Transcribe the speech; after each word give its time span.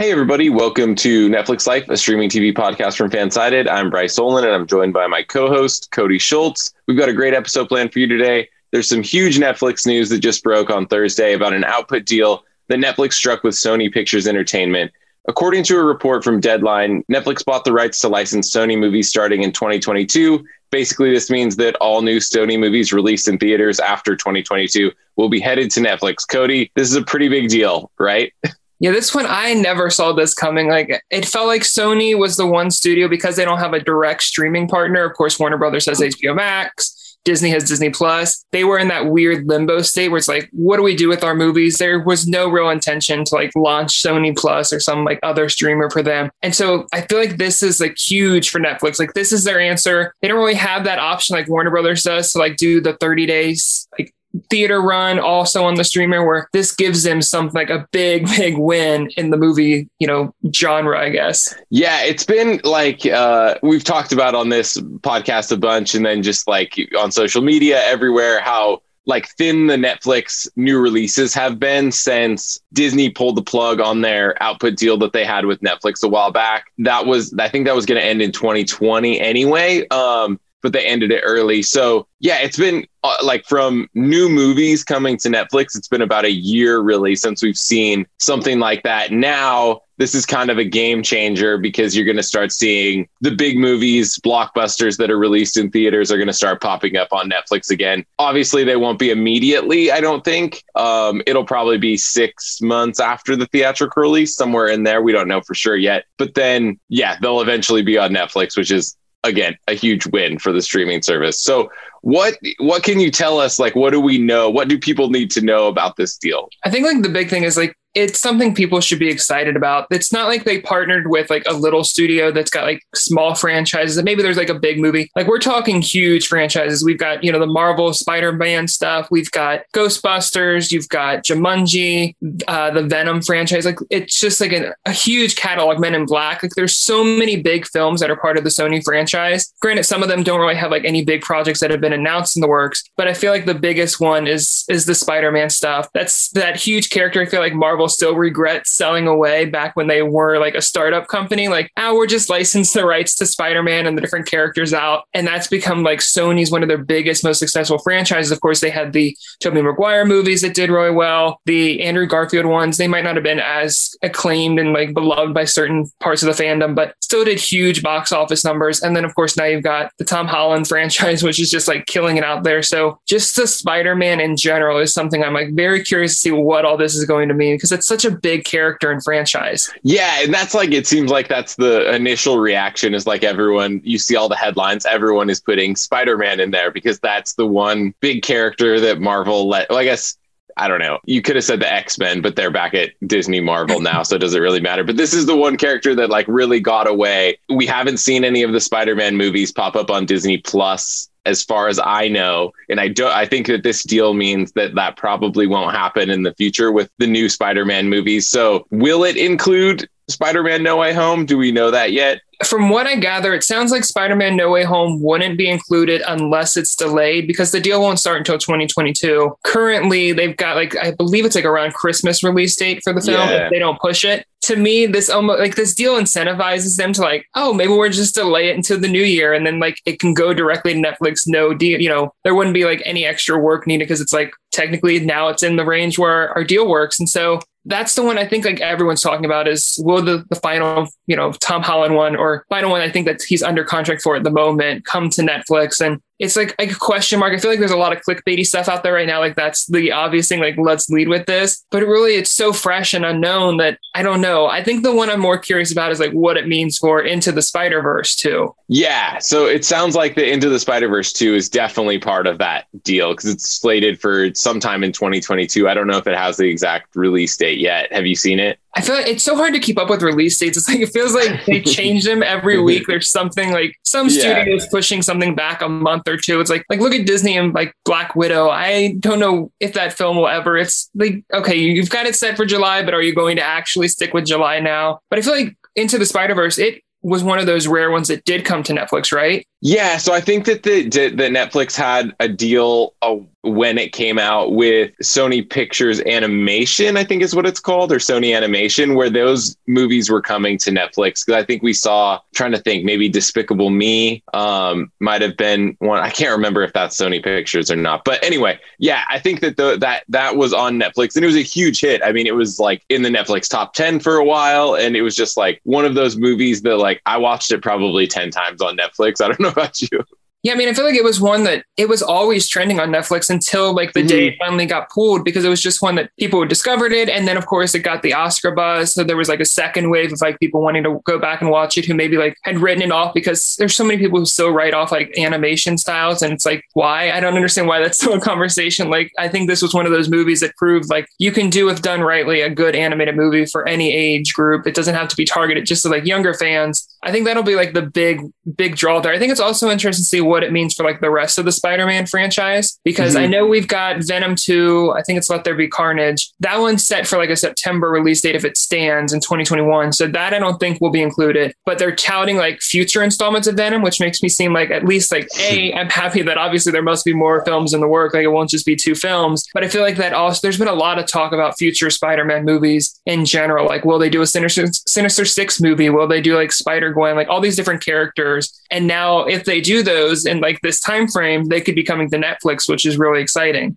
Hey, 0.00 0.12
everybody. 0.12 0.48
Welcome 0.48 0.94
to 0.94 1.28
Netflix 1.28 1.66
Life, 1.66 1.86
a 1.90 1.96
streaming 1.98 2.30
TV 2.30 2.54
podcast 2.54 2.96
from 2.96 3.10
Fansided. 3.10 3.68
I'm 3.68 3.90
Bryce 3.90 4.18
Olin, 4.18 4.46
and 4.46 4.54
I'm 4.54 4.66
joined 4.66 4.94
by 4.94 5.06
my 5.06 5.22
co 5.22 5.48
host, 5.48 5.90
Cody 5.90 6.18
Schultz. 6.18 6.72
We've 6.88 6.96
got 6.96 7.10
a 7.10 7.12
great 7.12 7.34
episode 7.34 7.68
planned 7.68 7.92
for 7.92 7.98
you 7.98 8.06
today. 8.06 8.48
There's 8.70 8.88
some 8.88 9.02
huge 9.02 9.38
Netflix 9.38 9.86
news 9.86 10.08
that 10.08 10.20
just 10.20 10.42
broke 10.42 10.70
on 10.70 10.86
Thursday 10.86 11.34
about 11.34 11.52
an 11.52 11.64
output 11.64 12.06
deal 12.06 12.44
that 12.68 12.78
Netflix 12.78 13.12
struck 13.12 13.44
with 13.44 13.52
Sony 13.52 13.92
Pictures 13.92 14.26
Entertainment. 14.26 14.90
According 15.28 15.64
to 15.64 15.76
a 15.76 15.84
report 15.84 16.24
from 16.24 16.40
Deadline, 16.40 17.04
Netflix 17.12 17.44
bought 17.44 17.66
the 17.66 17.72
rights 17.74 18.00
to 18.00 18.08
license 18.08 18.50
Sony 18.50 18.78
movies 18.78 19.10
starting 19.10 19.42
in 19.42 19.52
2022. 19.52 20.42
Basically, 20.70 21.10
this 21.12 21.28
means 21.28 21.56
that 21.56 21.76
all 21.76 22.00
new 22.00 22.20
Sony 22.20 22.58
movies 22.58 22.94
released 22.94 23.28
in 23.28 23.36
theaters 23.36 23.78
after 23.78 24.16
2022 24.16 24.92
will 25.16 25.28
be 25.28 25.40
headed 25.40 25.70
to 25.72 25.80
Netflix. 25.80 26.26
Cody, 26.26 26.72
this 26.74 26.88
is 26.88 26.96
a 26.96 27.02
pretty 27.02 27.28
big 27.28 27.50
deal, 27.50 27.90
right? 27.98 28.32
Yeah, 28.80 28.92
this 28.92 29.14
one 29.14 29.26
I 29.28 29.52
never 29.54 29.90
saw 29.90 30.12
this 30.12 30.34
coming. 30.34 30.68
Like 30.68 31.02
it 31.10 31.26
felt 31.26 31.46
like 31.46 31.62
Sony 31.62 32.18
was 32.18 32.36
the 32.36 32.46
one 32.46 32.70
studio 32.70 33.08
because 33.08 33.36
they 33.36 33.44
don't 33.44 33.58
have 33.58 33.74
a 33.74 33.80
direct 33.80 34.22
streaming 34.22 34.68
partner. 34.68 35.04
Of 35.04 35.16
course, 35.16 35.38
Warner 35.38 35.58
Brothers 35.58 35.86
has 35.86 36.00
HBO 36.00 36.34
Max. 36.34 36.96
Disney 37.24 37.50
has 37.50 37.64
Disney 37.64 37.90
Plus. 37.90 38.44
They 38.50 38.64
were 38.64 38.78
in 38.78 38.88
that 38.88 39.08
weird 39.08 39.46
limbo 39.46 39.82
state 39.82 40.08
where 40.08 40.18
it's 40.18 40.28
like, 40.28 40.48
what 40.52 40.78
do 40.78 40.82
we 40.82 40.96
do 40.96 41.08
with 41.08 41.22
our 41.22 41.34
movies? 41.34 41.76
There 41.76 42.00
was 42.00 42.26
no 42.26 42.48
real 42.48 42.70
intention 42.70 43.24
to 43.26 43.34
like 43.34 43.52
launch 43.54 44.02
Sony 44.02 44.36
Plus 44.36 44.72
or 44.72 44.80
some 44.80 45.04
like 45.04 45.20
other 45.22 45.50
streamer 45.50 45.90
for 45.90 46.02
them. 46.02 46.30
And 46.42 46.54
so 46.54 46.86
I 46.92 47.02
feel 47.02 47.18
like 47.18 47.36
this 47.36 47.62
is 47.62 47.80
like 47.80 47.98
huge 47.98 48.48
for 48.48 48.58
Netflix. 48.58 48.98
Like 48.98 49.12
this 49.12 49.32
is 49.32 49.44
their 49.44 49.60
answer. 49.60 50.14
They 50.22 50.28
don't 50.28 50.38
really 50.38 50.54
have 50.54 50.84
that 50.84 50.98
option 50.98 51.36
like 51.36 51.48
Warner 51.48 51.70
Brothers 51.70 52.02
does 52.02 52.32
to 52.32 52.38
like 52.38 52.56
do 52.56 52.80
the 52.80 52.94
30 52.94 53.26
days 53.26 53.86
like 53.98 54.14
theater 54.48 54.80
run 54.80 55.18
also 55.18 55.64
on 55.64 55.74
the 55.74 55.84
streamer 55.84 56.24
where 56.24 56.48
this 56.52 56.72
gives 56.74 57.02
them 57.02 57.20
something 57.20 57.54
like 57.54 57.70
a 57.70 57.86
big 57.90 58.26
big 58.36 58.56
win 58.58 59.10
in 59.16 59.30
the 59.30 59.36
movie 59.36 59.88
you 59.98 60.06
know 60.06 60.34
genre 60.54 60.98
i 60.98 61.08
guess. 61.10 61.54
Yeah 61.70 62.02
it's 62.02 62.24
been 62.24 62.60
like 62.64 63.04
uh, 63.06 63.56
we've 63.62 63.84
talked 63.84 64.12
about 64.12 64.34
on 64.34 64.48
this 64.48 64.76
podcast 64.78 65.52
a 65.52 65.56
bunch 65.56 65.94
and 65.94 66.04
then 66.04 66.22
just 66.22 66.46
like 66.46 66.78
on 66.98 67.10
social 67.10 67.42
media 67.42 67.82
everywhere 67.84 68.40
how 68.40 68.82
like 69.06 69.28
thin 69.30 69.66
the 69.66 69.76
netflix 69.76 70.46
new 70.56 70.78
releases 70.78 71.34
have 71.34 71.58
been 71.58 71.90
since 71.90 72.60
disney 72.72 73.10
pulled 73.10 73.36
the 73.36 73.42
plug 73.42 73.80
on 73.80 74.02
their 74.02 74.40
output 74.42 74.76
deal 74.76 74.96
that 74.98 75.12
they 75.12 75.24
had 75.24 75.46
with 75.46 75.60
netflix 75.60 76.04
a 76.04 76.08
while 76.08 76.30
back. 76.30 76.66
That 76.78 77.06
was 77.06 77.34
i 77.38 77.48
think 77.48 77.66
that 77.66 77.74
was 77.74 77.86
going 77.86 78.00
to 78.00 78.06
end 78.06 78.22
in 78.22 78.30
2020 78.32 79.20
anyway. 79.20 79.86
Um 79.88 80.38
but 80.62 80.72
they 80.72 80.84
ended 80.84 81.10
it 81.10 81.22
early. 81.24 81.62
So 81.62 82.06
yeah, 82.20 82.38
it's 82.38 82.58
been 82.58 82.86
uh, 83.02 83.16
like 83.24 83.44
from 83.46 83.88
new 83.94 84.28
movies 84.28 84.84
coming 84.84 85.16
to 85.18 85.28
Netflix, 85.28 85.76
it's 85.76 85.88
been 85.88 86.02
about 86.02 86.24
a 86.24 86.30
year 86.30 86.80
really 86.80 87.16
since 87.16 87.42
we've 87.42 87.56
seen 87.56 88.06
something 88.18 88.58
like 88.58 88.82
that. 88.82 89.10
Now, 89.10 89.80
this 90.00 90.14
is 90.14 90.24
kind 90.24 90.50
of 90.50 90.56
a 90.56 90.64
game 90.64 91.02
changer 91.02 91.58
because 91.58 91.94
you're 91.94 92.06
going 92.06 92.16
to 92.16 92.22
start 92.22 92.52
seeing 92.52 93.06
the 93.20 93.30
big 93.30 93.58
movies, 93.58 94.18
blockbusters 94.18 94.96
that 94.96 95.10
are 95.10 95.18
released 95.18 95.58
in 95.58 95.70
theaters 95.70 96.10
are 96.10 96.16
going 96.16 96.26
to 96.26 96.32
start 96.32 96.62
popping 96.62 96.96
up 96.96 97.08
on 97.12 97.30
Netflix 97.30 97.70
again. 97.70 98.04
Obviously, 98.18 98.64
they 98.64 98.76
won't 98.76 98.98
be 98.98 99.10
immediately, 99.10 99.92
I 99.92 100.00
don't 100.00 100.24
think. 100.24 100.64
Um, 100.74 101.22
it'll 101.26 101.44
probably 101.44 101.76
be 101.76 101.98
six 101.98 102.62
months 102.62 102.98
after 102.98 103.36
the 103.36 103.46
theatrical 103.46 104.02
release, 104.02 104.34
somewhere 104.34 104.68
in 104.68 104.84
there. 104.84 105.02
We 105.02 105.12
don't 105.12 105.28
know 105.28 105.42
for 105.42 105.54
sure 105.54 105.76
yet. 105.76 106.04
But 106.16 106.34
then, 106.34 106.80
yeah, 106.88 107.18
they'll 107.20 107.42
eventually 107.42 107.82
be 107.82 107.98
on 107.98 108.10
Netflix, 108.10 108.56
which 108.56 108.70
is 108.70 108.96
again 109.24 109.56
a 109.68 109.74
huge 109.74 110.06
win 110.06 110.38
for 110.38 110.52
the 110.52 110.62
streaming 110.62 111.02
service. 111.02 111.42
So 111.42 111.70
what 112.02 112.34
what 112.58 112.82
can 112.82 112.98
you 113.00 113.10
tell 113.10 113.38
us 113.38 113.58
like 113.58 113.74
what 113.74 113.90
do 113.90 114.00
we 114.00 114.18
know? 114.18 114.48
What 114.48 114.68
do 114.68 114.78
people 114.78 115.10
need 115.10 115.30
to 115.32 115.40
know 115.40 115.66
about 115.66 115.96
this 115.96 116.16
deal? 116.16 116.48
I 116.64 116.70
think 116.70 116.86
like 116.86 117.02
the 117.02 117.08
big 117.08 117.28
thing 117.28 117.44
is 117.44 117.56
like 117.56 117.76
it's 117.94 118.20
something 118.20 118.54
people 118.54 118.80
should 118.80 118.98
be 118.98 119.08
excited 119.08 119.56
about. 119.56 119.86
It's 119.90 120.12
not 120.12 120.28
like 120.28 120.44
they 120.44 120.60
partnered 120.60 121.08
with 121.08 121.30
like 121.30 121.42
a 121.46 121.52
little 121.52 121.82
studio 121.82 122.30
that's 122.30 122.50
got 122.50 122.64
like 122.64 122.82
small 122.94 123.34
franchises 123.34 123.96
and 123.96 124.04
maybe 124.04 124.22
there's 124.22 124.36
like 124.36 124.48
a 124.48 124.58
big 124.58 124.78
movie. 124.78 125.10
Like 125.16 125.26
we're 125.26 125.38
talking 125.38 125.82
huge 125.82 126.28
franchises. 126.28 126.84
We've 126.84 126.98
got, 126.98 127.24
you 127.24 127.32
know, 127.32 127.40
the 127.40 127.46
Marvel 127.46 127.92
Spider-Man 127.92 128.68
stuff. 128.68 129.08
We've 129.10 129.30
got 129.30 129.62
Ghostbusters. 129.74 130.70
You've 130.70 130.88
got 130.88 131.24
Jumanji, 131.24 132.14
uh, 132.46 132.70
the 132.70 132.82
Venom 132.82 133.22
franchise. 133.22 133.64
Like 133.64 133.78
it's 133.90 134.20
just 134.20 134.40
like 134.40 134.52
a, 134.52 134.74
a 134.86 134.92
huge 134.92 135.34
catalog, 135.36 135.80
Men 135.80 135.94
in 135.94 136.06
Black. 136.06 136.42
Like 136.42 136.52
there's 136.54 136.78
so 136.78 137.02
many 137.02 137.40
big 137.40 137.66
films 137.66 138.00
that 138.00 138.10
are 138.10 138.16
part 138.16 138.36
of 138.36 138.44
the 138.44 138.50
Sony 138.50 138.82
franchise. 138.84 139.52
Granted, 139.60 139.84
some 139.84 140.02
of 140.02 140.08
them 140.08 140.22
don't 140.22 140.40
really 140.40 140.54
have 140.54 140.70
like 140.70 140.84
any 140.84 141.04
big 141.04 141.22
projects 141.22 141.60
that 141.60 141.70
have 141.70 141.80
been 141.80 141.92
announced 141.92 142.36
in 142.36 142.40
the 142.40 142.48
works, 142.48 142.84
but 142.96 143.08
I 143.08 143.14
feel 143.14 143.32
like 143.32 143.46
the 143.46 143.54
biggest 143.54 144.00
one 144.00 144.26
is, 144.26 144.64
is 144.68 144.86
the 144.86 144.94
Spider-Man 144.94 145.50
stuff. 145.50 145.88
That's 145.92 146.30
that 146.30 146.56
huge 146.56 146.90
character. 146.90 147.20
I 147.20 147.26
feel 147.26 147.40
like 147.40 147.54
Marvel 147.54 147.79
Marvel 147.80 147.88
still 147.88 148.14
regrets 148.14 148.76
selling 148.76 149.06
away 149.06 149.46
back 149.46 149.74
when 149.74 149.86
they 149.86 150.02
were 150.02 150.38
like 150.38 150.54
a 150.54 150.60
startup 150.60 151.08
company. 151.08 151.48
Like, 151.48 151.72
oh, 151.78 151.94
we're 151.94 152.06
just 152.06 152.28
licensed 152.28 152.74
the 152.74 152.84
rights 152.84 153.14
to 153.14 153.24
Spider 153.24 153.62
Man 153.62 153.86
and 153.86 153.96
the 153.96 154.02
different 154.02 154.26
characters 154.26 154.74
out. 154.74 155.04
And 155.14 155.26
that's 155.26 155.46
become 155.46 155.82
like 155.82 156.00
Sony's 156.00 156.50
one 156.50 156.62
of 156.62 156.68
their 156.68 156.76
biggest, 156.76 157.24
most 157.24 157.38
successful 157.38 157.78
franchises. 157.78 158.32
Of 158.32 158.42
course, 158.42 158.60
they 158.60 158.68
had 158.68 158.92
the 158.92 159.16
Tobey 159.40 159.62
Maguire 159.62 160.04
movies 160.04 160.42
that 160.42 160.52
did 160.52 160.68
really 160.68 160.90
well. 160.90 161.40
The 161.46 161.82
Andrew 161.82 162.06
Garfield 162.06 162.44
ones, 162.44 162.76
they 162.76 162.86
might 162.86 163.02
not 163.02 163.14
have 163.14 163.24
been 163.24 163.40
as 163.40 163.94
acclaimed 164.02 164.58
and 164.58 164.74
like 164.74 164.92
beloved 164.92 165.32
by 165.32 165.46
certain 165.46 165.90
parts 166.00 166.22
of 166.22 166.36
the 166.36 166.42
fandom, 166.42 166.74
but 166.74 166.94
still 167.00 167.24
did 167.24 167.40
huge 167.40 167.82
box 167.82 168.12
office 168.12 168.44
numbers. 168.44 168.82
And 168.82 168.94
then, 168.94 169.06
of 169.06 169.14
course, 169.14 169.38
now 169.38 169.46
you've 169.46 169.62
got 169.62 169.90
the 169.96 170.04
Tom 170.04 170.26
Holland 170.26 170.68
franchise, 170.68 171.22
which 171.22 171.40
is 171.40 171.50
just 171.50 171.66
like 171.66 171.86
killing 171.86 172.18
it 172.18 172.24
out 172.24 172.42
there. 172.42 172.62
So 172.62 172.98
just 173.06 173.36
the 173.36 173.46
Spider 173.46 173.96
Man 173.96 174.20
in 174.20 174.36
general 174.36 174.78
is 174.78 174.92
something 174.92 175.24
I'm 175.24 175.32
like 175.32 175.54
very 175.54 175.82
curious 175.82 176.12
to 176.12 176.18
see 176.18 176.30
what 176.30 176.66
all 176.66 176.76
this 176.76 176.94
is 176.94 177.06
going 177.06 177.28
to 177.28 177.34
mean 177.34 177.56
because 177.56 177.69
because 177.70 177.78
it's 177.78 177.86
such 177.86 178.04
a 178.04 178.16
big 178.16 178.44
character 178.44 178.90
and 178.90 179.02
franchise. 179.02 179.70
Yeah, 179.82 180.22
and 180.22 180.32
that's 180.32 180.54
like 180.54 180.72
it 180.72 180.86
seems 180.86 181.10
like 181.10 181.28
that's 181.28 181.56
the 181.56 181.94
initial 181.94 182.38
reaction 182.38 182.94
is 182.94 183.06
like 183.06 183.24
everyone 183.24 183.80
you 183.84 183.98
see 183.98 184.16
all 184.16 184.28
the 184.28 184.36
headlines, 184.36 184.86
everyone 184.86 185.30
is 185.30 185.40
putting 185.40 185.76
Spider-Man 185.76 186.40
in 186.40 186.50
there 186.50 186.70
because 186.70 186.98
that's 187.00 187.34
the 187.34 187.46
one 187.46 187.94
big 188.00 188.22
character 188.22 188.80
that 188.80 189.00
Marvel 189.00 189.48
let 189.48 189.68
well, 189.70 189.78
I 189.78 189.84
guess 189.84 190.16
I 190.56 190.68
don't 190.68 190.80
know. 190.80 190.98
You 191.04 191.22
could 191.22 191.36
have 191.36 191.44
said 191.44 191.60
the 191.60 191.72
X 191.72 191.98
Men, 191.98 192.20
but 192.20 192.36
they're 192.36 192.50
back 192.50 192.74
at 192.74 192.90
Disney 193.06 193.40
Marvel 193.40 193.80
now, 193.90 194.02
so 194.02 194.16
it 194.16 194.20
doesn't 194.20 194.40
really 194.40 194.60
matter. 194.60 194.84
But 194.84 194.96
this 194.96 195.14
is 195.14 195.26
the 195.26 195.36
one 195.36 195.56
character 195.56 195.94
that 195.94 196.10
like 196.10 196.26
really 196.28 196.60
got 196.60 196.88
away. 196.88 197.38
We 197.48 197.66
haven't 197.66 197.98
seen 197.98 198.24
any 198.24 198.42
of 198.42 198.52
the 198.52 198.60
Spider 198.60 198.94
Man 198.94 199.16
movies 199.16 199.52
pop 199.52 199.76
up 199.76 199.90
on 199.90 200.06
Disney 200.06 200.38
Plus 200.38 201.09
as 201.26 201.42
far 201.42 201.68
as 201.68 201.78
I 201.82 202.08
know. 202.08 202.52
And 202.68 202.80
I 202.80 202.88
don't, 202.88 203.12
I 203.12 203.26
think 203.26 203.46
that 203.48 203.62
this 203.62 203.84
deal 203.84 204.14
means 204.14 204.52
that 204.52 204.74
that 204.74 204.96
probably 204.96 205.46
won't 205.46 205.74
happen 205.74 206.10
in 206.10 206.22
the 206.22 206.34
future 206.34 206.72
with 206.72 206.90
the 206.98 207.06
new 207.06 207.28
Spider 207.28 207.64
Man 207.64 207.88
movies. 207.88 208.28
So 208.28 208.66
will 208.70 209.04
it 209.04 209.16
include 209.16 209.88
Spider 210.10 210.42
Man 210.42 210.62
No 210.62 210.76
Way 210.76 210.92
Home? 210.92 211.26
Do 211.26 211.38
we 211.38 211.52
know 211.52 211.70
that 211.70 211.92
yet? 211.92 212.20
from 212.44 212.70
what 212.70 212.86
I 212.86 212.96
gather, 212.96 213.34
it 213.34 213.44
sounds 213.44 213.70
like 213.70 213.84
Spider 213.84 214.16
Man 214.16 214.34
No 214.34 214.50
Way 214.50 214.64
Home 214.64 215.02
wouldn't 215.02 215.36
be 215.36 215.48
included 215.48 216.02
unless 216.06 216.56
it's 216.56 216.74
delayed 216.74 217.26
because 217.26 217.52
the 217.52 217.60
deal 217.60 217.80
won't 217.82 217.98
start 217.98 218.18
until 218.18 218.38
2022. 218.38 219.36
Currently, 219.44 220.12
they've 220.12 220.36
got 220.36 220.56
like, 220.56 220.74
I 220.76 220.92
believe 220.92 221.24
it's 221.24 221.34
like 221.34 221.44
around 221.44 221.74
Christmas 221.74 222.24
release 222.24 222.56
date 222.56 222.80
for 222.82 222.92
the 222.94 223.02
film 223.02 223.28
yeah. 223.28 223.44
if 223.44 223.50
they 223.50 223.58
don't 223.58 223.80
push 223.80 224.04
it. 224.04 224.26
To 224.44 224.56
me, 224.56 224.86
this 224.86 225.10
almost 225.10 225.38
like 225.38 225.56
this 225.56 225.74
deal 225.74 225.96
incentivizes 225.96 226.76
them 226.76 226.94
to 226.94 227.02
like, 227.02 227.26
oh, 227.34 227.52
maybe 227.52 227.72
we're 227.72 227.90
just 227.90 228.14
delay 228.14 228.48
it 228.48 228.56
until 228.56 228.80
the 228.80 228.88
new 228.88 229.02
year 229.02 229.34
and 229.34 229.46
then 229.46 229.60
like 229.60 229.76
it 229.84 230.00
can 230.00 230.14
go 230.14 230.32
directly 230.32 230.72
to 230.72 230.80
Netflix. 230.80 231.24
No 231.26 231.52
deal, 231.52 231.78
you 231.78 231.90
know, 231.90 232.14
there 232.24 232.34
wouldn't 232.34 232.54
be 232.54 232.64
like 232.64 232.80
any 232.86 233.04
extra 233.04 233.38
work 233.38 233.66
needed 233.66 233.84
because 233.84 234.00
it's 234.00 234.14
like 234.14 234.32
technically 234.50 234.98
now 234.98 235.28
it's 235.28 235.42
in 235.42 235.56
the 235.56 235.64
range 235.66 235.98
where 235.98 236.30
our 236.30 236.42
deal 236.42 236.66
works. 236.66 236.98
And 236.98 237.08
so 237.08 237.40
that's 237.64 237.94
the 237.94 238.02
one 238.02 238.18
I 238.18 238.26
think 238.26 238.44
like 238.44 238.60
everyone's 238.60 239.02
talking 239.02 239.24
about 239.24 239.46
is 239.46 239.78
will 239.84 240.02
the, 240.02 240.24
the 240.30 240.36
final, 240.36 240.88
you 241.06 241.16
know, 241.16 241.32
Tom 241.32 241.62
Holland 241.62 241.94
one 241.94 242.16
or 242.16 242.44
final 242.48 242.70
one 242.70 242.80
I 242.80 242.90
think 242.90 243.06
that 243.06 243.20
he's 243.26 243.42
under 243.42 243.64
contract 243.64 244.02
for 244.02 244.16
at 244.16 244.24
the 244.24 244.30
moment 244.30 244.86
come 244.86 245.10
to 245.10 245.22
Netflix. 245.22 245.84
And 245.84 246.00
it's 246.20 246.36
like, 246.36 246.54
like 246.58 246.70
a 246.70 246.76
question 246.76 247.18
mark. 247.18 247.32
I 247.32 247.38
feel 247.38 247.50
like 247.50 247.58
there's 247.58 247.70
a 247.70 247.78
lot 247.78 247.96
of 247.96 248.02
clickbaity 248.02 248.44
stuff 248.44 248.68
out 248.68 248.82
there 248.82 248.92
right 248.92 249.06
now. 249.06 249.20
Like 249.20 249.36
that's 249.36 249.66
the 249.66 249.90
obvious 249.90 250.28
thing. 250.28 250.38
Like 250.38 250.56
let's 250.58 250.90
lead 250.90 251.08
with 251.08 251.24
this, 251.24 251.64
but 251.70 251.82
really 251.82 252.16
it's 252.16 252.30
so 252.30 252.52
fresh 252.52 252.92
and 252.92 253.06
unknown 253.06 253.56
that 253.56 253.78
I 253.94 254.02
don't 254.02 254.20
know. 254.20 254.46
I 254.46 254.62
think 254.62 254.82
the 254.82 254.94
one 254.94 255.08
I'm 255.08 255.18
more 255.18 255.38
curious 255.38 255.72
about 255.72 255.90
is 255.90 255.98
like 255.98 256.12
what 256.12 256.36
it 256.36 256.46
means 256.46 256.76
for 256.76 257.00
Into 257.00 257.32
the 257.32 257.40
Spider 257.40 257.80
Verse 257.80 258.14
too. 258.14 258.54
Yeah, 258.68 259.18
so 259.18 259.46
it 259.46 259.64
sounds 259.64 259.96
like 259.96 260.14
the 260.14 260.30
Into 260.30 260.50
the 260.50 260.60
Spider 260.60 260.88
Verse 260.88 261.10
two 261.10 261.34
is 261.34 261.48
definitely 261.48 261.98
part 261.98 262.26
of 262.26 262.36
that 262.36 262.66
deal 262.82 263.12
because 263.12 263.30
it's 263.30 263.50
slated 263.50 263.98
for 263.98 264.32
sometime 264.34 264.84
in 264.84 264.92
2022. 264.92 265.68
I 265.68 265.74
don't 265.74 265.86
know 265.86 265.96
if 265.96 266.06
it 266.06 266.16
has 266.16 266.36
the 266.36 266.48
exact 266.48 266.94
release 266.94 267.34
date 267.34 267.58
yet. 267.58 267.90
Have 267.92 268.06
you 268.06 268.14
seen 268.14 268.38
it? 268.38 268.58
I 268.76 268.82
feel 268.82 268.94
like 268.94 269.08
it's 269.08 269.24
so 269.24 269.34
hard 269.34 269.52
to 269.54 269.58
keep 269.58 269.78
up 269.78 269.90
with 269.90 270.02
release 270.02 270.38
dates. 270.38 270.56
It's 270.56 270.68
like 270.68 270.80
it 270.80 270.92
feels 270.92 271.14
like 271.14 271.44
they 271.46 271.60
change 271.76 272.04
them 272.04 272.22
every 272.22 272.60
week. 272.60 272.84
There's 272.86 273.10
something 273.10 273.52
like 273.52 273.74
some 273.82 274.08
yeah. 274.08 274.20
studios 274.20 274.66
pushing 274.68 275.02
something 275.02 275.34
back 275.34 275.60
a 275.60 275.68
month 275.68 276.06
or 276.06 276.16
two. 276.16 276.40
It's 276.40 276.50
like 276.50 276.64
like 276.70 276.80
look 276.80 276.94
at 276.94 277.06
Disney 277.06 277.36
and 277.36 277.52
like 277.52 277.74
Black 277.84 278.14
Widow. 278.14 278.48
I 278.48 278.94
don't 279.00 279.18
know 279.18 279.50
if 279.58 279.72
that 279.74 279.92
film 279.92 280.16
will 280.16 280.28
ever. 280.28 280.56
It's 280.56 280.88
like 280.94 281.24
okay, 281.34 281.56
you've 281.56 281.90
got 281.90 282.06
it 282.06 282.14
set 282.14 282.36
for 282.36 282.46
July, 282.46 282.84
but 282.84 282.94
are 282.94 283.02
you 283.02 283.14
going 283.14 283.36
to 283.36 283.42
actually 283.42 283.88
stick 283.88 284.14
with 284.14 284.26
July 284.26 284.60
now? 284.60 285.00
But 285.10 285.18
I 285.18 285.22
feel 285.22 285.34
like 285.34 285.56
Into 285.74 285.98
the 285.98 286.06
Spider 286.06 286.34
Verse, 286.34 286.58
it 286.58 286.82
was 287.02 287.24
one 287.24 287.38
of 287.38 287.46
those 287.46 287.66
rare 287.66 287.90
ones 287.90 288.08
that 288.08 288.24
did 288.24 288.44
come 288.44 288.62
to 288.62 288.72
Netflix, 288.72 289.12
right? 289.12 289.46
Yeah, 289.62 289.96
so 289.96 290.12
I 290.12 290.20
think 290.20 290.44
that 290.46 290.62
the 290.62 290.84
that 290.88 291.32
Netflix 291.32 291.76
had 291.76 292.14
a 292.20 292.28
deal 292.28 292.94
uh, 293.02 293.16
when 293.42 293.78
it 293.78 293.92
came 293.92 294.18
out 294.18 294.52
with 294.52 294.92
Sony 295.02 295.48
Pictures 295.48 296.00
Animation, 296.00 296.96
I 296.96 297.04
think 297.04 297.22
is 297.22 297.34
what 297.34 297.46
it's 297.46 297.60
called, 297.60 297.90
or 297.90 297.96
Sony 297.96 298.36
Animation, 298.36 298.94
where 298.94 299.08
those 299.08 299.56
movies 299.66 300.10
were 300.10 300.20
coming 300.20 300.58
to 300.58 300.70
Netflix. 300.70 301.24
Because 301.24 301.34
I 301.34 301.44
think 301.44 301.62
we 301.62 301.72
saw, 301.72 302.20
trying 302.34 302.52
to 302.52 302.58
think, 302.58 302.84
maybe 302.84 303.08
Despicable 303.08 303.70
Me 303.70 304.22
um, 304.34 304.92
might 305.00 305.22
have 305.22 305.36
been 305.36 305.74
one. 305.78 306.00
I 306.00 306.10
can't 306.10 306.32
remember 306.32 306.62
if 306.62 306.72
that's 306.72 306.96
Sony 306.96 307.22
Pictures 307.22 307.70
or 307.70 307.76
not. 307.76 308.04
But 308.04 308.22
anyway, 308.22 308.58
yeah, 308.78 309.04
I 309.08 309.18
think 309.18 309.40
that 309.40 309.56
the, 309.56 309.78
that 309.78 310.04
that 310.08 310.36
was 310.36 310.52
on 310.52 310.78
Netflix, 310.78 311.16
and 311.16 311.24
it 311.24 311.28
was 311.28 311.36
a 311.36 311.42
huge 311.42 311.80
hit. 311.80 312.02
I 312.04 312.12
mean, 312.12 312.26
it 312.26 312.34
was 312.34 312.60
like 312.60 312.84
in 312.90 313.02
the 313.02 313.10
Netflix 313.10 313.48
top 313.48 313.72
ten 313.72 314.00
for 314.00 314.16
a 314.16 314.24
while, 314.24 314.74
and 314.74 314.96
it 314.96 315.02
was 315.02 315.16
just 315.16 315.36
like 315.38 315.60
one 315.64 315.86
of 315.86 315.94
those 315.94 316.16
movies 316.16 316.60
that 316.62 316.76
like 316.76 317.00
I 317.06 317.16
watched 317.16 317.52
it 317.52 317.62
probably 317.62 318.06
ten 318.06 318.30
times 318.30 318.60
on 318.60 318.76
Netflix. 318.76 319.24
I 319.24 319.28
don't 319.28 319.40
know 319.40 319.48
about 319.60 319.80
you. 319.80 320.04
Yeah, 320.42 320.54
I 320.54 320.56
mean, 320.56 320.68
I 320.68 320.72
feel 320.72 320.86
like 320.86 320.94
it 320.94 321.04
was 321.04 321.20
one 321.20 321.44
that 321.44 321.64
it 321.76 321.88
was 321.88 322.02
always 322.02 322.48
trending 322.48 322.80
on 322.80 322.88
Netflix 322.88 323.28
until 323.28 323.74
like 323.74 323.92
the 323.92 324.00
mm-hmm. 324.00 324.08
day 324.08 324.28
it 324.28 324.36
finally 324.38 324.64
got 324.64 324.88
pulled 324.88 325.22
because 325.22 325.44
it 325.44 325.50
was 325.50 325.60
just 325.60 325.82
one 325.82 325.96
that 325.96 326.10
people 326.18 326.44
discovered 326.46 326.92
it. 326.92 327.10
And 327.10 327.28
then, 327.28 327.36
of 327.36 327.44
course, 327.44 327.74
it 327.74 327.80
got 327.80 328.02
the 328.02 328.14
Oscar 328.14 328.50
buzz. 328.50 328.94
So 328.94 329.04
there 329.04 329.18
was 329.18 329.28
like 329.28 329.40
a 329.40 329.44
second 329.44 329.90
wave 329.90 330.12
of 330.12 330.20
like 330.22 330.38
people 330.38 330.62
wanting 330.62 330.84
to 330.84 331.00
go 331.04 331.18
back 331.18 331.42
and 331.42 331.50
watch 331.50 331.76
it 331.76 331.84
who 331.84 331.94
maybe 331.94 332.16
like 332.16 332.36
had 332.44 332.58
written 332.58 332.82
it 332.82 332.90
off 332.90 333.12
because 333.12 333.54
there's 333.58 333.74
so 333.74 333.84
many 333.84 333.98
people 333.98 334.18
who 334.18 334.24
still 334.24 334.50
write 334.50 334.72
off 334.72 334.90
like 334.90 335.12
animation 335.18 335.76
styles. 335.76 336.22
And 336.22 336.32
it's 336.32 336.46
like, 336.46 336.64
why? 336.72 337.10
I 337.10 337.20
don't 337.20 337.36
understand 337.36 337.68
why 337.68 337.80
that's 337.80 337.98
still 338.00 338.14
a 338.14 338.20
conversation. 338.20 338.88
Like, 338.88 339.12
I 339.18 339.28
think 339.28 339.46
this 339.46 339.60
was 339.60 339.74
one 339.74 339.84
of 339.84 339.92
those 339.92 340.08
movies 340.08 340.40
that 340.40 340.56
proved 340.56 340.88
like 340.88 341.06
you 341.18 341.32
can 341.32 341.50
do, 341.50 341.68
if 341.68 341.82
done 341.82 342.00
rightly, 342.00 342.40
a 342.40 342.48
good 342.48 342.74
animated 342.74 343.14
movie 343.14 343.44
for 343.44 343.68
any 343.68 343.92
age 343.92 344.32
group. 344.32 344.66
It 344.66 344.74
doesn't 344.74 344.94
have 344.94 345.08
to 345.08 345.16
be 345.16 345.26
targeted 345.26 345.66
just 345.66 345.82
to 345.82 345.90
like 345.90 346.06
younger 346.06 346.32
fans. 346.32 346.86
I 347.02 347.12
think 347.12 347.26
that'll 347.26 347.42
be 347.42 347.56
like 347.56 347.74
the 347.74 347.82
big, 347.82 348.22
big 348.56 348.76
draw 348.76 349.00
there. 349.00 349.12
I 349.12 349.18
think 349.18 349.32
it's 349.32 349.40
also 349.40 349.70
interesting 349.70 350.02
to 350.02 350.08
see 350.08 350.29
what 350.30 350.42
it 350.42 350.52
means 350.52 350.74
for 350.74 350.84
like 350.84 351.00
the 351.00 351.10
rest 351.10 351.38
of 351.38 351.44
the 351.44 351.52
Spider-Man 351.52 352.06
franchise 352.06 352.78
because 352.84 353.14
mm-hmm. 353.14 353.24
I 353.24 353.26
know 353.26 353.46
we've 353.46 353.68
got 353.68 354.02
Venom 354.04 354.34
2, 354.34 354.92
I 354.96 355.02
think 355.02 355.18
it's 355.18 355.28
Let 355.28 355.44
There 355.44 355.54
Be 355.54 355.68
Carnage. 355.68 356.30
That 356.40 356.58
one's 356.60 356.86
set 356.86 357.06
for 357.06 357.18
like 357.18 357.30
a 357.30 357.36
September 357.36 357.90
release 357.90 358.20
date 358.22 358.34
if 358.34 358.44
it 358.44 358.56
stands 358.56 359.12
in 359.12 359.20
2021. 359.20 359.92
So 359.92 360.06
that 360.08 360.34
I 360.34 360.38
don't 360.38 360.58
think 360.58 360.80
will 360.80 360.90
be 360.90 361.02
included, 361.02 361.54
but 361.66 361.78
they're 361.78 361.94
touting 361.94 362.36
like 362.36 362.60
future 362.60 363.02
installments 363.02 363.46
of 363.46 363.56
Venom, 363.56 363.82
which 363.82 364.00
makes 364.00 364.22
me 364.22 364.28
seem 364.28 364.52
like 364.52 364.70
at 364.70 364.84
least 364.84 365.12
like 365.12 365.28
A, 365.38 365.72
I'm 365.74 365.90
happy 365.90 366.22
that 366.22 366.38
obviously 366.38 366.72
there 366.72 366.82
must 366.82 367.04
be 367.04 367.14
more 367.14 367.44
films 367.44 367.74
in 367.74 367.80
the 367.80 367.88
work. 367.88 368.14
Like 368.14 368.24
it 368.24 368.28
won't 368.28 368.50
just 368.50 368.66
be 368.66 368.76
two 368.76 368.94
films, 368.94 369.46
but 369.52 369.64
I 369.64 369.68
feel 369.68 369.82
like 369.82 369.96
that 369.96 370.14
also 370.14 370.40
there's 370.42 370.58
been 370.58 370.68
a 370.68 370.72
lot 370.72 370.98
of 370.98 371.06
talk 371.06 371.32
about 371.32 371.58
future 371.58 371.90
Spider-Man 371.90 372.44
movies 372.44 372.98
in 373.04 373.24
general. 373.24 373.66
Like, 373.66 373.84
will 373.84 373.98
they 373.98 374.08
do 374.08 374.22
a 374.22 374.26
Sinister, 374.26 374.66
Sinister 374.86 375.24
Six 375.24 375.60
movie? 375.60 375.90
Will 375.90 376.08
they 376.08 376.20
do 376.20 376.36
like 376.36 376.52
Spider 376.52 376.92
Gwen, 376.92 377.16
like 377.16 377.28
all 377.28 377.40
these 377.40 377.56
different 377.56 377.84
characters. 377.84 378.58
And 378.70 378.86
now 378.86 379.24
if 379.24 379.44
they 379.44 379.60
do 379.60 379.82
those 379.82 380.19
in 380.26 380.40
like 380.40 380.60
this 380.62 380.80
time 380.80 381.08
frame, 381.08 381.44
they 381.44 381.60
could 381.60 381.74
be 381.74 381.84
coming 381.84 382.10
to 382.10 382.18
Netflix, 382.18 382.68
which 382.68 382.86
is 382.86 382.98
really 382.98 383.22
exciting. 383.22 383.76